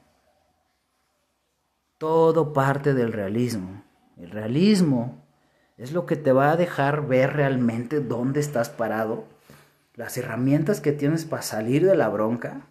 Todo 1.97 2.51
parte 2.51 2.93
del 2.93 3.13
realismo. 3.13 3.81
El 4.17 4.32
realismo 4.32 5.23
es 5.78 5.91
lo 5.91 6.06
que 6.06 6.15
te 6.15 6.32
va 6.32 6.52
a 6.52 6.58
dejar 6.58 7.08
ver 7.08 7.34
realmente 7.34 7.99
dónde 7.99 8.39
estás 8.39 8.69
parado, 8.69 9.26
las 9.95 10.17
herramientas 10.17 10.82
que 10.82 10.91
tienes 10.91 11.26
para 11.26 11.41
salir 11.41 11.86
de 11.86 11.95
la 11.95 12.10
bronca 12.10 12.67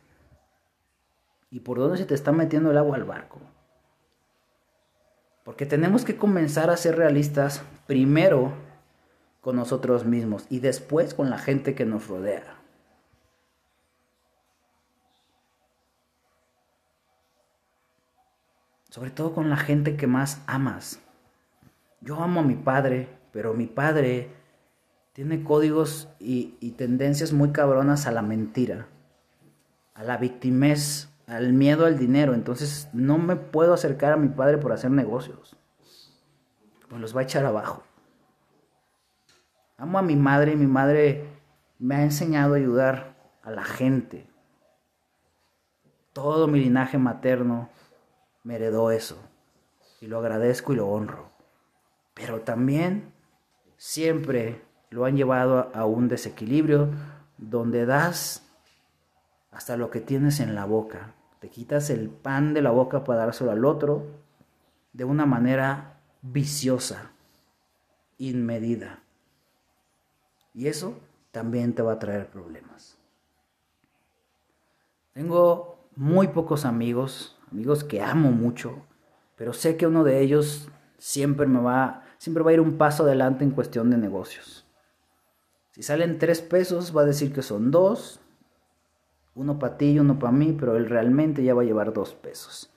y 1.50 1.60
por 1.60 1.78
dónde 1.78 1.98
se 1.98 2.06
te 2.06 2.14
está 2.14 2.32
metiendo 2.32 2.70
el 2.70 2.78
agua 2.78 2.96
al 2.96 3.04
barco. 3.04 3.40
Porque 5.44 5.66
tenemos 5.66 6.04
que 6.04 6.16
comenzar 6.16 6.70
a 6.70 6.76
ser 6.76 6.96
realistas 6.96 7.62
primero 7.86 8.52
con 9.40 9.56
nosotros 9.56 10.04
mismos 10.04 10.46
y 10.48 10.60
después 10.60 11.14
con 11.14 11.28
la 11.28 11.38
gente 11.38 11.74
que 11.74 11.84
nos 11.84 12.06
rodea. 12.06 12.56
Sobre 18.88 19.10
todo 19.10 19.34
con 19.34 19.50
la 19.50 19.56
gente 19.56 19.96
que 19.96 20.06
más 20.06 20.42
amas. 20.46 21.00
Yo 22.02 22.20
amo 22.20 22.40
a 22.40 22.42
mi 22.42 22.56
padre, 22.56 23.08
pero 23.30 23.54
mi 23.54 23.66
padre 23.66 24.28
tiene 25.12 25.44
códigos 25.44 26.08
y, 26.18 26.72
tendencias 26.72 27.32
muy 27.32 27.52
cabronas 27.52 28.06
a 28.08 28.10
la 28.10 28.22
mentira, 28.22 28.88
a 29.94 30.02
la 30.02 30.16
victimez, 30.16 31.08
al 31.28 31.52
miedo 31.52 31.86
al 31.86 31.98
dinero. 31.98 32.34
Entonces 32.34 32.88
no 32.92 33.18
me 33.18 33.36
puedo 33.36 33.72
acercar 33.72 34.12
a 34.12 34.16
mi 34.16 34.28
padre 34.28 34.58
por 34.58 34.72
hacer 34.72 34.90
negocios. 34.90 35.56
Pues 36.88 37.00
los 37.00 37.16
va 37.16 37.20
a 37.20 37.24
echar 37.24 37.46
abajo. 37.46 37.84
Amo 39.76 39.98
a 39.98 40.02
mi 40.02 40.16
madre 40.16 40.52
y 40.52 40.56
mi 40.56 40.66
madre 40.66 41.24
me 41.78 41.94
ha 41.94 42.02
enseñado 42.02 42.54
a 42.54 42.56
ayudar 42.56 43.14
a 43.42 43.52
la 43.52 43.62
gente. 43.62 44.28
Todo 46.12 46.48
mi 46.48 46.58
linaje 46.58 46.98
materno 46.98 47.70
me 48.42 48.56
heredó 48.56 48.90
eso 48.90 49.18
y 50.00 50.08
lo 50.08 50.18
agradezco 50.18 50.72
y 50.72 50.76
lo 50.76 50.88
honro. 50.88 51.31
Pero 52.14 52.40
también 52.40 53.12
siempre 53.76 54.62
lo 54.90 55.04
han 55.04 55.16
llevado 55.16 55.70
a 55.74 55.86
un 55.86 56.08
desequilibrio 56.08 56.90
donde 57.38 57.86
das 57.86 58.46
hasta 59.50 59.76
lo 59.76 59.90
que 59.90 60.00
tienes 60.00 60.40
en 60.40 60.54
la 60.54 60.64
boca. 60.64 61.14
Te 61.40 61.48
quitas 61.48 61.90
el 61.90 62.08
pan 62.08 62.54
de 62.54 62.62
la 62.62 62.70
boca 62.70 63.04
para 63.04 63.20
dárselo 63.20 63.50
al 63.50 63.64
otro 63.64 64.06
de 64.92 65.04
una 65.04 65.26
manera 65.26 66.00
viciosa, 66.22 67.10
inmedida. 68.18 69.00
Y 70.54 70.68
eso 70.68 71.00
también 71.30 71.74
te 71.74 71.82
va 71.82 71.92
a 71.92 71.98
traer 71.98 72.28
problemas. 72.28 72.98
Tengo 75.12 75.78
muy 75.96 76.28
pocos 76.28 76.64
amigos, 76.64 77.38
amigos 77.50 77.84
que 77.84 78.02
amo 78.02 78.30
mucho, 78.30 78.82
pero 79.36 79.52
sé 79.52 79.76
que 79.76 79.86
uno 79.86 80.04
de 80.04 80.20
ellos 80.20 80.68
siempre 81.02 81.48
me 81.48 81.60
va, 81.60 82.04
siempre 82.16 82.44
va 82.44 82.50
a 82.50 82.54
ir 82.54 82.60
un 82.60 82.78
paso 82.78 83.02
adelante 83.02 83.42
en 83.42 83.50
cuestión 83.50 83.90
de 83.90 83.98
negocios. 83.98 84.64
Si 85.72 85.82
salen 85.82 86.20
tres 86.20 86.40
pesos, 86.40 86.96
va 86.96 87.02
a 87.02 87.06
decir 87.06 87.32
que 87.32 87.42
son 87.42 87.72
dos, 87.72 88.20
uno 89.34 89.58
para 89.58 89.76
ti 89.76 89.90
y 89.90 89.98
uno 89.98 90.20
para 90.20 90.30
mí, 90.30 90.56
pero 90.56 90.76
él 90.76 90.88
realmente 90.88 91.42
ya 91.42 91.54
va 91.54 91.62
a 91.62 91.64
llevar 91.64 91.92
dos 91.92 92.14
pesos. 92.14 92.70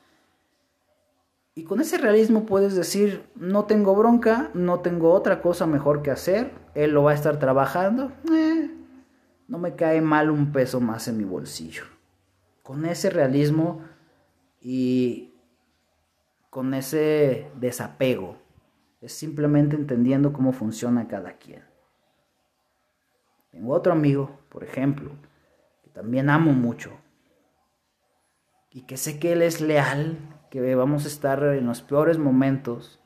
Y 1.53 1.65
con 1.65 1.79
ese 1.81 1.99
realismo 1.99 2.47
puedes 2.47 2.75
decir, 2.75 3.29
no 3.35 3.65
tengo 3.65 3.95
bronca, 3.95 4.49
no 4.55 4.79
tengo 4.79 5.13
otra 5.13 5.39
cosa 5.43 5.67
mejor 5.67 6.01
que 6.01 6.09
hacer, 6.09 6.51
él 6.73 6.93
lo 6.93 7.03
va 7.03 7.11
a 7.11 7.15
estar 7.15 7.37
trabajando, 7.37 8.11
eh, 8.33 8.71
no 9.47 9.59
me 9.59 9.75
cae 9.75 10.01
mal 10.01 10.31
un 10.31 10.51
peso 10.51 10.81
más 10.81 11.07
en 11.07 11.17
mi 11.17 11.25
bolsillo. 11.25 11.83
Con 12.63 12.85
ese 12.87 13.11
realismo 13.11 13.81
y 14.59 15.34
con 16.55 16.73
ese 16.73 17.51
desapego, 17.57 18.37
es 19.01 19.11
simplemente 19.11 19.75
entendiendo 19.75 20.31
cómo 20.31 20.53
funciona 20.53 21.09
cada 21.09 21.33
quien. 21.33 21.65
Tengo 23.51 23.73
otro 23.73 23.91
amigo, 23.91 24.39
por 24.47 24.63
ejemplo, 24.63 25.11
que 25.83 25.89
también 25.89 26.29
amo 26.29 26.53
mucho 26.53 26.91
y 28.71 28.83
que 28.83 28.95
sé 28.95 29.19
que 29.19 29.33
él 29.33 29.41
es 29.41 29.59
leal 29.59 30.17
que 30.49 30.75
vamos 30.75 31.03
a 31.03 31.09
estar 31.09 31.43
en 31.43 31.65
los 31.65 31.81
peores 31.81 32.19
momentos. 32.19 33.01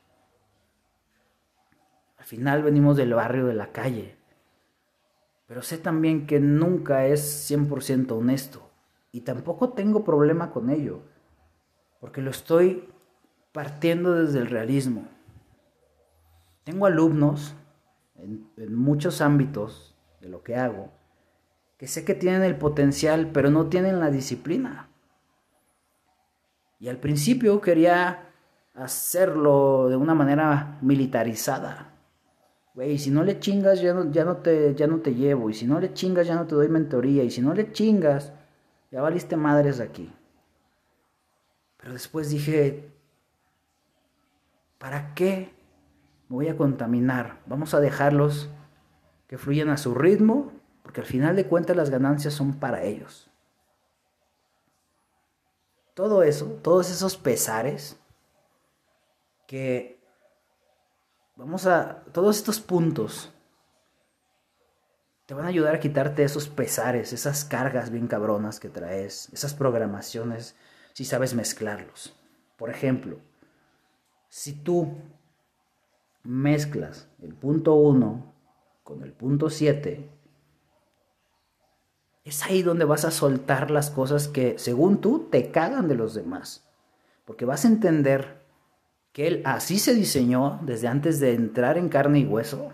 Al 2.18 2.26
final 2.26 2.62
venimos 2.62 2.96
del 2.96 3.14
barrio 3.14 3.46
de 3.46 3.54
la 3.54 3.72
calle. 3.72 4.16
Pero 5.48 5.62
sé 5.62 5.76
también 5.76 6.28
que 6.28 6.38
nunca 6.38 7.04
es 7.04 7.50
100% 7.50 8.12
honesto. 8.12 8.70
Y 9.10 9.22
tampoco 9.22 9.70
tengo 9.70 10.04
problema 10.04 10.52
con 10.52 10.70
ello. 10.70 11.02
Porque 11.98 12.22
lo 12.22 12.30
estoy 12.30 12.88
partiendo 13.52 14.14
desde 14.14 14.38
el 14.38 14.46
realismo. 14.46 15.08
Tengo 16.64 16.86
alumnos 16.86 17.54
en, 18.16 18.48
muchos 18.74 19.20
ámbitos 19.20 19.94
de 20.20 20.28
lo 20.28 20.42
que 20.42 20.56
hago 20.56 20.90
que 21.80 21.86
sé 21.86 22.04
que 22.04 22.14
tienen 22.14 22.42
el 22.42 22.56
potencial, 22.56 23.30
pero 23.32 23.48
no 23.48 23.68
tienen 23.68 24.00
la 24.00 24.10
disciplina. 24.10 24.90
Y 26.78 26.88
al 26.88 26.98
principio 26.98 27.62
quería 27.62 28.34
hacerlo 28.74 29.88
de 29.88 29.96
una 29.96 30.14
manera 30.14 30.76
militarizada. 30.82 31.94
Güey, 32.74 32.98
si 32.98 33.10
no 33.10 33.24
le 33.24 33.40
chingas 33.40 33.80
ya 33.80 33.94
no, 33.94 34.10
ya, 34.10 34.26
no 34.26 34.36
te, 34.36 34.74
ya 34.74 34.86
no 34.86 34.98
te 34.98 35.14
llevo. 35.14 35.48
Y 35.48 35.54
si 35.54 35.66
no 35.66 35.80
le 35.80 35.94
chingas 35.94 36.26
ya 36.26 36.34
no 36.34 36.46
te 36.46 36.54
doy 36.54 36.68
mentoría. 36.68 37.24
Y 37.24 37.30
si 37.30 37.40
no 37.40 37.54
le 37.54 37.72
chingas, 37.72 38.34
ya 38.90 39.00
valiste 39.00 39.38
madres 39.38 39.80
aquí. 39.80 40.12
Pero 41.78 41.94
después 41.94 42.28
dije, 42.28 42.89
¿para 44.80 45.14
qué 45.14 45.54
me 46.28 46.34
voy 46.34 46.48
a 46.48 46.56
contaminar? 46.56 47.38
Vamos 47.46 47.74
a 47.74 47.78
dejarlos 47.78 48.50
que 49.28 49.38
fluyan 49.38 49.68
a 49.68 49.76
su 49.76 49.94
ritmo, 49.94 50.50
porque 50.82 51.00
al 51.00 51.06
final 51.06 51.36
de 51.36 51.46
cuentas 51.46 51.76
las 51.76 51.90
ganancias 51.90 52.34
son 52.34 52.54
para 52.54 52.82
ellos 52.82 53.30
todo 56.00 56.22
eso, 56.22 56.46
todos 56.62 56.90
esos 56.90 57.18
pesares, 57.18 57.98
que 59.46 60.00
vamos 61.36 61.66
a, 61.66 62.04
todos 62.12 62.38
estos 62.38 62.58
puntos, 62.58 63.30
te 65.26 65.34
van 65.34 65.44
a 65.44 65.48
ayudar 65.48 65.74
a 65.74 65.80
quitarte 65.80 66.22
esos 66.22 66.48
pesares, 66.48 67.12
esas 67.12 67.44
cargas 67.44 67.90
bien 67.90 68.06
cabronas 68.06 68.60
que 68.60 68.70
traes, 68.70 69.28
esas 69.34 69.52
programaciones, 69.52 70.56
si 70.94 71.04
sabes 71.04 71.34
mezclarlos. 71.34 72.16
Por 72.56 72.70
ejemplo, 72.70 73.18
si 74.30 74.52
tú 74.52 74.94
mezclas 76.22 77.08
el 77.20 77.34
punto 77.34 77.74
1 77.74 78.32
con 78.84 79.02
el 79.02 79.12
punto 79.12 79.50
7, 79.50 80.08
es 82.24 82.44
ahí 82.44 82.62
donde 82.62 82.84
vas 82.84 83.04
a 83.04 83.10
soltar 83.10 83.70
las 83.70 83.90
cosas 83.90 84.28
que, 84.28 84.56
según 84.56 85.00
tú, 85.00 85.28
te 85.30 85.50
cagan 85.50 85.88
de 85.88 85.96
los 85.96 86.14
demás. 86.14 86.64
Porque 87.24 87.44
vas 87.44 87.64
a 87.64 87.68
entender 87.68 88.40
que 89.12 89.26
Él 89.26 89.42
así 89.44 89.80
se 89.80 89.94
diseñó 89.94 90.60
desde 90.62 90.86
antes 90.86 91.18
de 91.18 91.34
entrar 91.34 91.76
en 91.76 91.88
carne 91.88 92.20
y 92.20 92.26
hueso. 92.26 92.72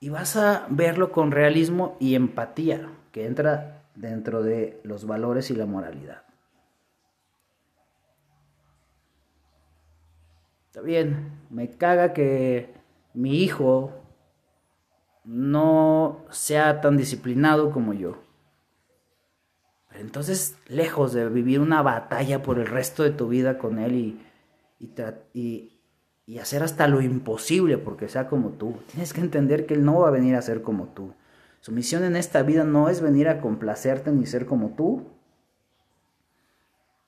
Y 0.00 0.10
vas 0.10 0.36
a 0.36 0.66
verlo 0.68 1.12
con 1.12 1.30
realismo 1.30 1.96
y 1.98 2.14
empatía, 2.14 2.90
que 3.10 3.24
entra 3.24 3.86
dentro 3.94 4.42
de 4.42 4.80
los 4.82 5.06
valores 5.06 5.50
y 5.50 5.54
la 5.54 5.64
moralidad. 5.64 6.23
Está 10.74 10.82
bien, 10.82 11.30
me 11.50 11.70
caga 11.70 12.12
que 12.12 12.74
mi 13.12 13.44
hijo 13.44 13.92
no 15.24 16.24
sea 16.30 16.80
tan 16.80 16.96
disciplinado 16.96 17.70
como 17.70 17.92
yo. 17.92 18.16
Pero 19.88 20.00
entonces, 20.00 20.58
lejos 20.66 21.12
de 21.12 21.28
vivir 21.28 21.60
una 21.60 21.80
batalla 21.82 22.42
por 22.42 22.58
el 22.58 22.66
resto 22.66 23.04
de 23.04 23.12
tu 23.12 23.28
vida 23.28 23.56
con 23.56 23.78
él 23.78 23.94
y, 23.94 24.20
y, 25.32 25.80
y, 26.26 26.38
hacer 26.40 26.64
hasta 26.64 26.88
lo 26.88 27.00
imposible 27.00 27.78
porque 27.78 28.08
sea 28.08 28.26
como 28.26 28.50
tú, 28.50 28.74
tienes 28.90 29.12
que 29.12 29.20
entender 29.20 29.66
que 29.66 29.74
él 29.74 29.84
no 29.84 30.00
va 30.00 30.08
a 30.08 30.10
venir 30.10 30.34
a 30.34 30.42
ser 30.42 30.62
como 30.62 30.88
tú. 30.88 31.14
Su 31.60 31.70
misión 31.70 32.02
en 32.02 32.16
esta 32.16 32.42
vida 32.42 32.64
no 32.64 32.88
es 32.88 33.00
venir 33.00 33.28
a 33.28 33.40
complacerte 33.40 34.10
ni 34.10 34.26
ser 34.26 34.44
como 34.44 34.70
tú. 34.70 35.04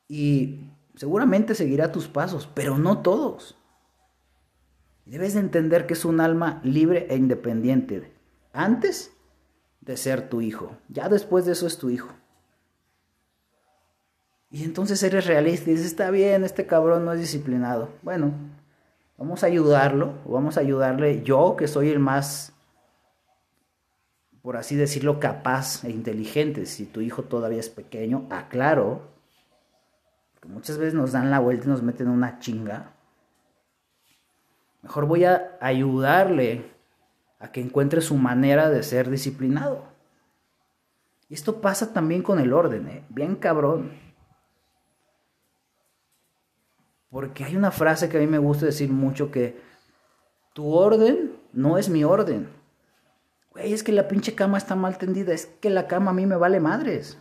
Y 0.07 0.65
seguramente 0.97 1.55
seguirá 1.55 1.93
tus 1.93 2.09
pasos, 2.09 2.49
pero 2.53 2.79
no 2.79 3.03
todos. 3.03 3.57
Debes 5.05 5.35
de 5.35 5.41
entender 5.41 5.87
que 5.87 5.95
es 5.95 6.05
un 6.05 6.21
alma 6.21 6.61
libre 6.65 7.07
e 7.09 7.17
independiente, 7.17 8.13
antes 8.53 9.13
de 9.81 9.97
ser 9.97 10.29
tu 10.29 10.41
hijo. 10.41 10.77
Ya 10.89 11.09
después 11.09 11.47
de 11.47 11.53
eso 11.53 11.67
es 11.67 11.79
tu 11.79 11.91
hijo. 11.91 12.09
Y 14.51 14.65
entonces 14.65 15.03
eres 15.03 15.27
realista 15.27 15.71
y 15.71 15.75
dices, 15.75 15.87
está 15.87 16.11
bien, 16.11 16.43
este 16.43 16.67
cabrón 16.67 17.05
no 17.05 17.13
es 17.13 17.21
disciplinado. 17.21 17.91
Bueno, 18.03 18.33
vamos 19.19 19.45
a 19.45 19.47
ayudarlo, 19.47 20.15
vamos 20.25 20.57
a 20.57 20.61
ayudarle 20.61 21.23
yo, 21.23 21.57
que 21.57 21.69
soy 21.69 21.91
el 21.91 21.99
más, 21.99 22.53
por 24.43 24.57
así 24.57 24.75
decirlo, 24.77 25.21
capaz 25.21 25.85
e 25.85 25.91
inteligente. 25.91 26.67
Si 26.67 26.87
tu 26.87 27.01
hijo 27.01 27.25
todavía 27.25 27.61
es 27.61 27.69
pequeño, 27.69 28.27
aclaro, 28.31 29.15
muchas 30.49 30.79
veces 30.79 30.95
nos 30.95 31.13
dan 31.13 31.31
la 31.31 31.41
vuelta 31.41 31.67
y 31.67 31.69
nos 31.69 31.83
meten 31.83 32.09
una 32.09 32.39
chinga. 32.39 32.93
Mejor 34.83 35.07
voy 35.07 35.25
a 35.25 35.57
ayudarle 35.61 36.71
a 37.39 37.51
que 37.51 37.61
encuentre 37.61 38.01
su 38.01 38.17
manera 38.17 38.71
de 38.71 38.83
ser 38.83 39.11
disciplinado. 39.11 39.85
Y 41.29 41.35
esto 41.35 41.61
pasa 41.61 41.93
también 41.93 42.23
con 42.23 42.39
el 42.39 42.53
orden, 42.53 42.89
¿eh? 42.89 43.05
bien 43.09 43.37
cabrón. 43.37 43.91
Porque 47.11 47.45
hay 47.45 47.57
una 47.57 47.71
frase 47.71 48.09
que 48.09 48.17
a 48.17 48.21
mí 48.21 48.27
me 48.27 48.39
gusta 48.39 48.67
decir 48.67 48.91
mucho 48.91 49.31
que 49.31 49.61
tu 50.53 50.73
orden 50.73 51.37
no 51.53 51.79
es 51.79 51.89
mi 51.89 52.05
orden. 52.05 52.49
Güey, 53.51 53.73
es 53.73 53.83
que 53.83 53.93
la 53.93 54.07
pinche 54.07 54.35
cama 54.35 54.59
está 54.59 54.75
mal 54.75 54.99
tendida, 54.99 55.33
es 55.33 55.47
que 55.47 55.71
la 55.71 55.87
cama 55.87 56.11
a 56.11 56.15
mí 56.15 56.27
me 56.27 56.37
vale 56.37 56.61
madres. 56.61 57.19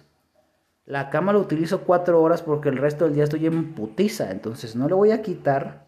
La 0.86 1.10
cama 1.10 1.34
la 1.34 1.39
utilizo 1.39 1.82
cuatro 1.82 2.21
horas 2.21 2.41
porque 2.41 2.69
el 2.69 2.78
resto 2.78 3.06
del 3.06 3.15
día 3.15 3.24
estoy 3.24 3.48
en 3.48 3.74
putiza, 3.74 4.32
entonces 4.32 4.76
no 4.76 4.88
le 4.88 4.93
voy 4.93 5.12
a 5.12 5.21
quitar 5.21 5.86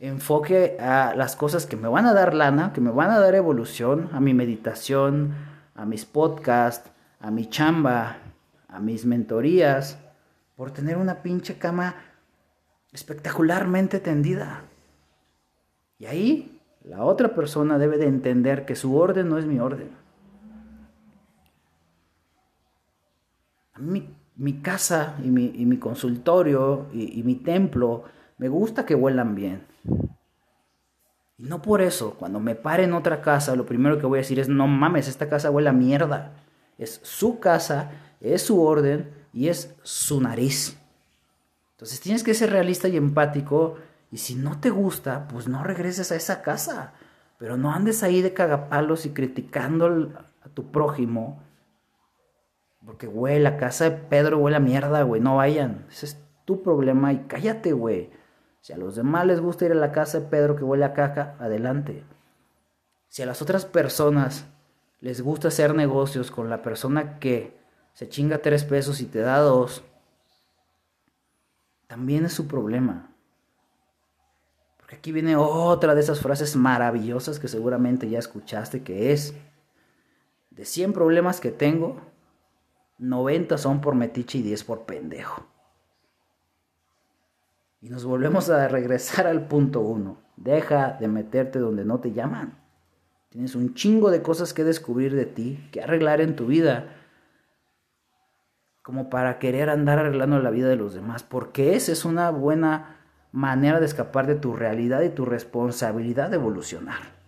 enfoque 0.00 0.76
a 0.80 1.14
las 1.14 1.36
cosas 1.36 1.64
que 1.64 1.76
me 1.76 1.86
van 1.86 2.06
a 2.06 2.12
dar 2.12 2.34
lana, 2.34 2.72
que 2.72 2.80
me 2.80 2.90
van 2.90 3.10
a 3.10 3.20
dar 3.20 3.36
evolución, 3.36 4.10
a 4.12 4.18
mi 4.18 4.34
meditación, 4.34 5.34
a 5.76 5.86
mis 5.86 6.04
podcasts, 6.04 6.90
a 7.20 7.30
mi 7.30 7.46
chamba, 7.46 8.16
a 8.66 8.80
mis 8.80 9.06
mentorías, 9.06 9.98
por 10.56 10.72
tener 10.72 10.96
una 10.96 11.22
pinche 11.22 11.56
cama 11.56 11.94
espectacularmente 12.92 14.00
tendida. 14.00 14.64
Y 15.98 16.06
ahí 16.06 16.60
la 16.82 17.04
otra 17.04 17.32
persona 17.36 17.78
debe 17.78 17.96
de 17.96 18.06
entender 18.06 18.64
que 18.64 18.74
su 18.74 18.96
orden 18.96 19.28
no 19.28 19.38
es 19.38 19.46
mi 19.46 19.60
orden. 19.60 20.01
A 23.74 23.78
mí, 23.78 24.08
mi 24.36 24.60
casa 24.60 25.16
y 25.22 25.28
mi, 25.28 25.76
consultorio 25.78 26.86
y, 26.92 27.18
y 27.18 27.22
mi 27.22 27.36
templo 27.36 28.04
me 28.38 28.48
gusta 28.48 28.84
que 28.84 28.94
huelan 28.94 29.34
bien. 29.34 29.66
Y 31.38 31.44
no 31.44 31.62
por 31.62 31.82
eso, 31.82 32.14
cuando 32.14 32.40
me 32.40 32.54
pare 32.54 32.84
en 32.84 32.92
otra 32.92 33.20
casa, 33.20 33.56
lo 33.56 33.66
primero 33.66 33.98
que 33.98 34.06
voy 34.06 34.18
a 34.18 34.22
decir 34.22 34.38
es, 34.38 34.48
no 34.48 34.66
mames, 34.66 35.08
esta 35.08 35.28
casa 35.28 35.50
huele 35.50 35.70
a 35.70 35.72
mierda. 35.72 36.32
Es 36.78 37.00
su 37.02 37.40
casa, 37.40 37.90
es 38.20 38.42
su 38.42 38.62
orden 38.62 39.10
y 39.32 39.48
es 39.48 39.74
su 39.82 40.20
nariz. 40.20 40.76
Entonces 41.72 42.00
tienes 42.00 42.22
que 42.22 42.34
ser 42.34 42.50
realista 42.50 42.88
y 42.88 42.96
empático 42.96 43.76
y 44.12 44.18
si 44.18 44.34
no 44.34 44.60
te 44.60 44.70
gusta, 44.70 45.26
pues 45.26 45.48
no 45.48 45.64
regreses 45.64 46.12
a 46.12 46.16
esa 46.16 46.42
casa. 46.42 46.92
Pero 47.38 47.56
no 47.56 47.72
andes 47.72 48.02
ahí 48.02 48.22
de 48.22 48.34
cagapalos 48.34 49.04
y 49.06 49.10
criticando 49.10 50.12
a 50.44 50.48
tu 50.50 50.70
prójimo. 50.70 51.42
Porque, 52.84 53.06
güey, 53.06 53.38
la 53.38 53.56
casa 53.56 53.84
de 53.84 53.96
Pedro 53.96 54.38
huele 54.38 54.56
a 54.56 54.60
mierda, 54.60 55.02
güey. 55.02 55.20
No 55.20 55.36
vayan. 55.36 55.86
Ese 55.90 56.06
es 56.06 56.18
tu 56.44 56.62
problema 56.62 57.12
y 57.12 57.24
cállate, 57.28 57.72
güey. 57.72 58.10
Si 58.60 58.72
a 58.72 58.76
los 58.76 58.96
demás 58.96 59.26
les 59.26 59.40
gusta 59.40 59.64
ir 59.64 59.72
a 59.72 59.76
la 59.76 59.92
casa 59.92 60.20
de 60.20 60.26
Pedro 60.26 60.56
que 60.56 60.64
huele 60.64 60.84
a 60.84 60.92
caca, 60.92 61.36
adelante. 61.38 62.04
Si 63.08 63.22
a 63.22 63.26
las 63.26 63.42
otras 63.42 63.64
personas 63.64 64.46
les 65.00 65.20
gusta 65.20 65.48
hacer 65.48 65.74
negocios 65.74 66.30
con 66.30 66.48
la 66.48 66.62
persona 66.62 67.18
que 67.18 67.58
se 67.92 68.08
chinga 68.08 68.38
tres 68.38 68.64
pesos 68.64 69.00
y 69.00 69.06
te 69.06 69.18
da 69.18 69.38
dos, 69.38 69.84
también 71.88 72.24
es 72.24 72.32
su 72.32 72.46
problema. 72.46 73.10
Porque 74.78 74.96
aquí 74.96 75.12
viene 75.12 75.36
otra 75.36 75.94
de 75.94 76.00
esas 76.00 76.20
frases 76.20 76.56
maravillosas 76.56 77.38
que 77.38 77.48
seguramente 77.48 78.08
ya 78.08 78.18
escuchaste, 78.18 78.82
que 78.82 79.12
es, 79.12 79.34
de 80.50 80.64
100 80.64 80.92
problemas 80.92 81.40
que 81.40 81.50
tengo, 81.50 82.11
90 83.02 83.58
son 83.58 83.80
por 83.80 83.96
metiche 83.96 84.38
y 84.38 84.42
10 84.42 84.64
por 84.64 84.82
pendejo. 84.82 85.44
Y 87.80 87.90
nos 87.90 88.04
volvemos 88.04 88.48
a 88.48 88.68
regresar 88.68 89.26
al 89.26 89.48
punto 89.48 89.80
uno. 89.80 90.18
Deja 90.36 90.96
de 91.00 91.08
meterte 91.08 91.58
donde 91.58 91.84
no 91.84 91.98
te 91.98 92.12
llaman. 92.12 92.58
Tienes 93.28 93.56
un 93.56 93.74
chingo 93.74 94.10
de 94.10 94.22
cosas 94.22 94.54
que 94.54 94.62
descubrir 94.62 95.16
de 95.16 95.26
ti, 95.26 95.68
que 95.72 95.82
arreglar 95.82 96.20
en 96.20 96.36
tu 96.36 96.46
vida, 96.46 96.94
como 98.82 99.10
para 99.10 99.40
querer 99.40 99.68
andar 99.68 99.98
arreglando 99.98 100.38
la 100.38 100.50
vida 100.50 100.68
de 100.68 100.76
los 100.76 100.94
demás, 100.94 101.24
porque 101.24 101.74
esa 101.74 101.90
es 101.90 102.04
una 102.04 102.30
buena 102.30 102.98
manera 103.32 103.80
de 103.80 103.86
escapar 103.86 104.26
de 104.26 104.36
tu 104.36 104.54
realidad 104.54 105.02
y 105.02 105.08
tu 105.08 105.24
responsabilidad 105.24 106.30
de 106.30 106.36
evolucionar. 106.36 107.21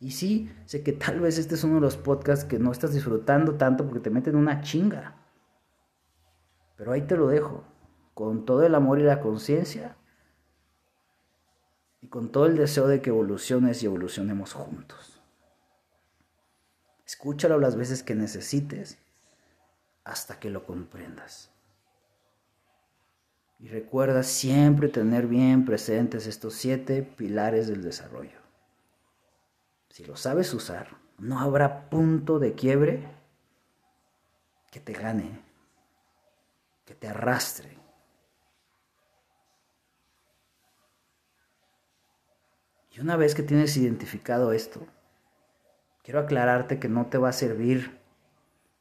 Y 0.00 0.12
sí, 0.12 0.50
sé 0.64 0.82
que 0.82 0.92
tal 0.92 1.20
vez 1.20 1.38
este 1.38 1.56
es 1.56 1.64
uno 1.64 1.76
de 1.76 1.80
los 1.80 1.96
podcasts 1.96 2.44
que 2.44 2.58
no 2.58 2.70
estás 2.70 2.92
disfrutando 2.92 3.56
tanto 3.56 3.84
porque 3.84 4.00
te 4.00 4.10
meten 4.10 4.36
una 4.36 4.60
chinga. 4.60 5.16
Pero 6.76 6.92
ahí 6.92 7.02
te 7.02 7.16
lo 7.16 7.26
dejo, 7.26 7.64
con 8.14 8.44
todo 8.44 8.62
el 8.64 8.74
amor 8.74 9.00
y 9.00 9.02
la 9.02 9.20
conciencia 9.20 9.96
y 12.00 12.06
con 12.06 12.30
todo 12.30 12.46
el 12.46 12.56
deseo 12.56 12.86
de 12.86 13.02
que 13.02 13.10
evoluciones 13.10 13.82
y 13.82 13.86
evolucionemos 13.86 14.52
juntos. 14.52 15.20
Escúchalo 17.04 17.58
las 17.58 17.74
veces 17.74 18.02
que 18.04 18.14
necesites 18.14 18.98
hasta 20.04 20.38
que 20.38 20.50
lo 20.50 20.64
comprendas. 20.64 21.50
Y 23.58 23.66
recuerda 23.66 24.22
siempre 24.22 24.88
tener 24.88 25.26
bien 25.26 25.64
presentes 25.64 26.28
estos 26.28 26.54
siete 26.54 27.02
pilares 27.02 27.66
del 27.66 27.82
desarrollo. 27.82 28.47
Si 29.90 30.04
lo 30.04 30.16
sabes 30.16 30.52
usar, 30.54 30.96
no 31.18 31.40
habrá 31.40 31.90
punto 31.90 32.38
de 32.38 32.54
quiebre 32.54 33.08
que 34.70 34.80
te 34.80 34.92
gane, 34.92 35.40
que 36.84 36.94
te 36.94 37.08
arrastre. 37.08 37.76
Y 42.92 43.00
una 43.00 43.16
vez 43.16 43.34
que 43.34 43.42
tienes 43.42 43.76
identificado 43.76 44.52
esto, 44.52 44.86
quiero 46.02 46.20
aclararte 46.20 46.78
que 46.78 46.88
no 46.88 47.06
te 47.06 47.18
va 47.18 47.30
a 47.30 47.32
servir 47.32 47.98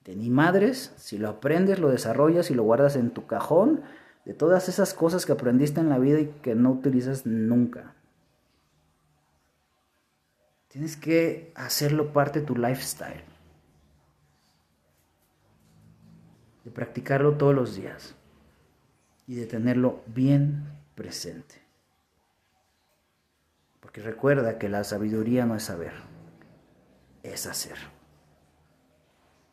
de 0.05 0.15
ni 0.15 0.29
madres 0.29 0.93
si 0.97 1.17
lo 1.17 1.29
aprendes, 1.29 1.79
lo 1.79 1.89
desarrollas 1.89 2.49
y 2.49 2.55
lo 2.55 2.63
guardas 2.63 2.95
en 2.95 3.11
tu 3.11 3.27
cajón 3.27 3.83
de 4.25 4.33
todas 4.33 4.69
esas 4.69 4.93
cosas 4.93 5.25
que 5.25 5.33
aprendiste 5.33 5.79
en 5.79 5.89
la 5.89 5.99
vida 5.99 6.19
y 6.19 6.27
que 6.41 6.55
no 6.55 6.71
utilizas 6.71 7.25
nunca. 7.25 7.96
Tienes 10.67 10.97
que 10.97 11.51
hacerlo 11.55 12.11
parte 12.13 12.41
de 12.41 12.45
tu 12.45 12.55
lifestyle. 12.55 13.23
De 16.63 16.71
practicarlo 16.71 17.37
todos 17.37 17.55
los 17.55 17.75
días. 17.75 18.15
Y 19.27 19.35
de 19.35 19.45
tenerlo 19.45 20.03
bien 20.07 20.65
presente. 20.95 21.61
Porque 23.79 24.01
recuerda 24.01 24.57
que 24.57 24.69
la 24.69 24.83
sabiduría 24.83 25.45
no 25.45 25.55
es 25.55 25.63
saber, 25.63 25.93
es 27.23 27.45
hacer. 27.45 27.96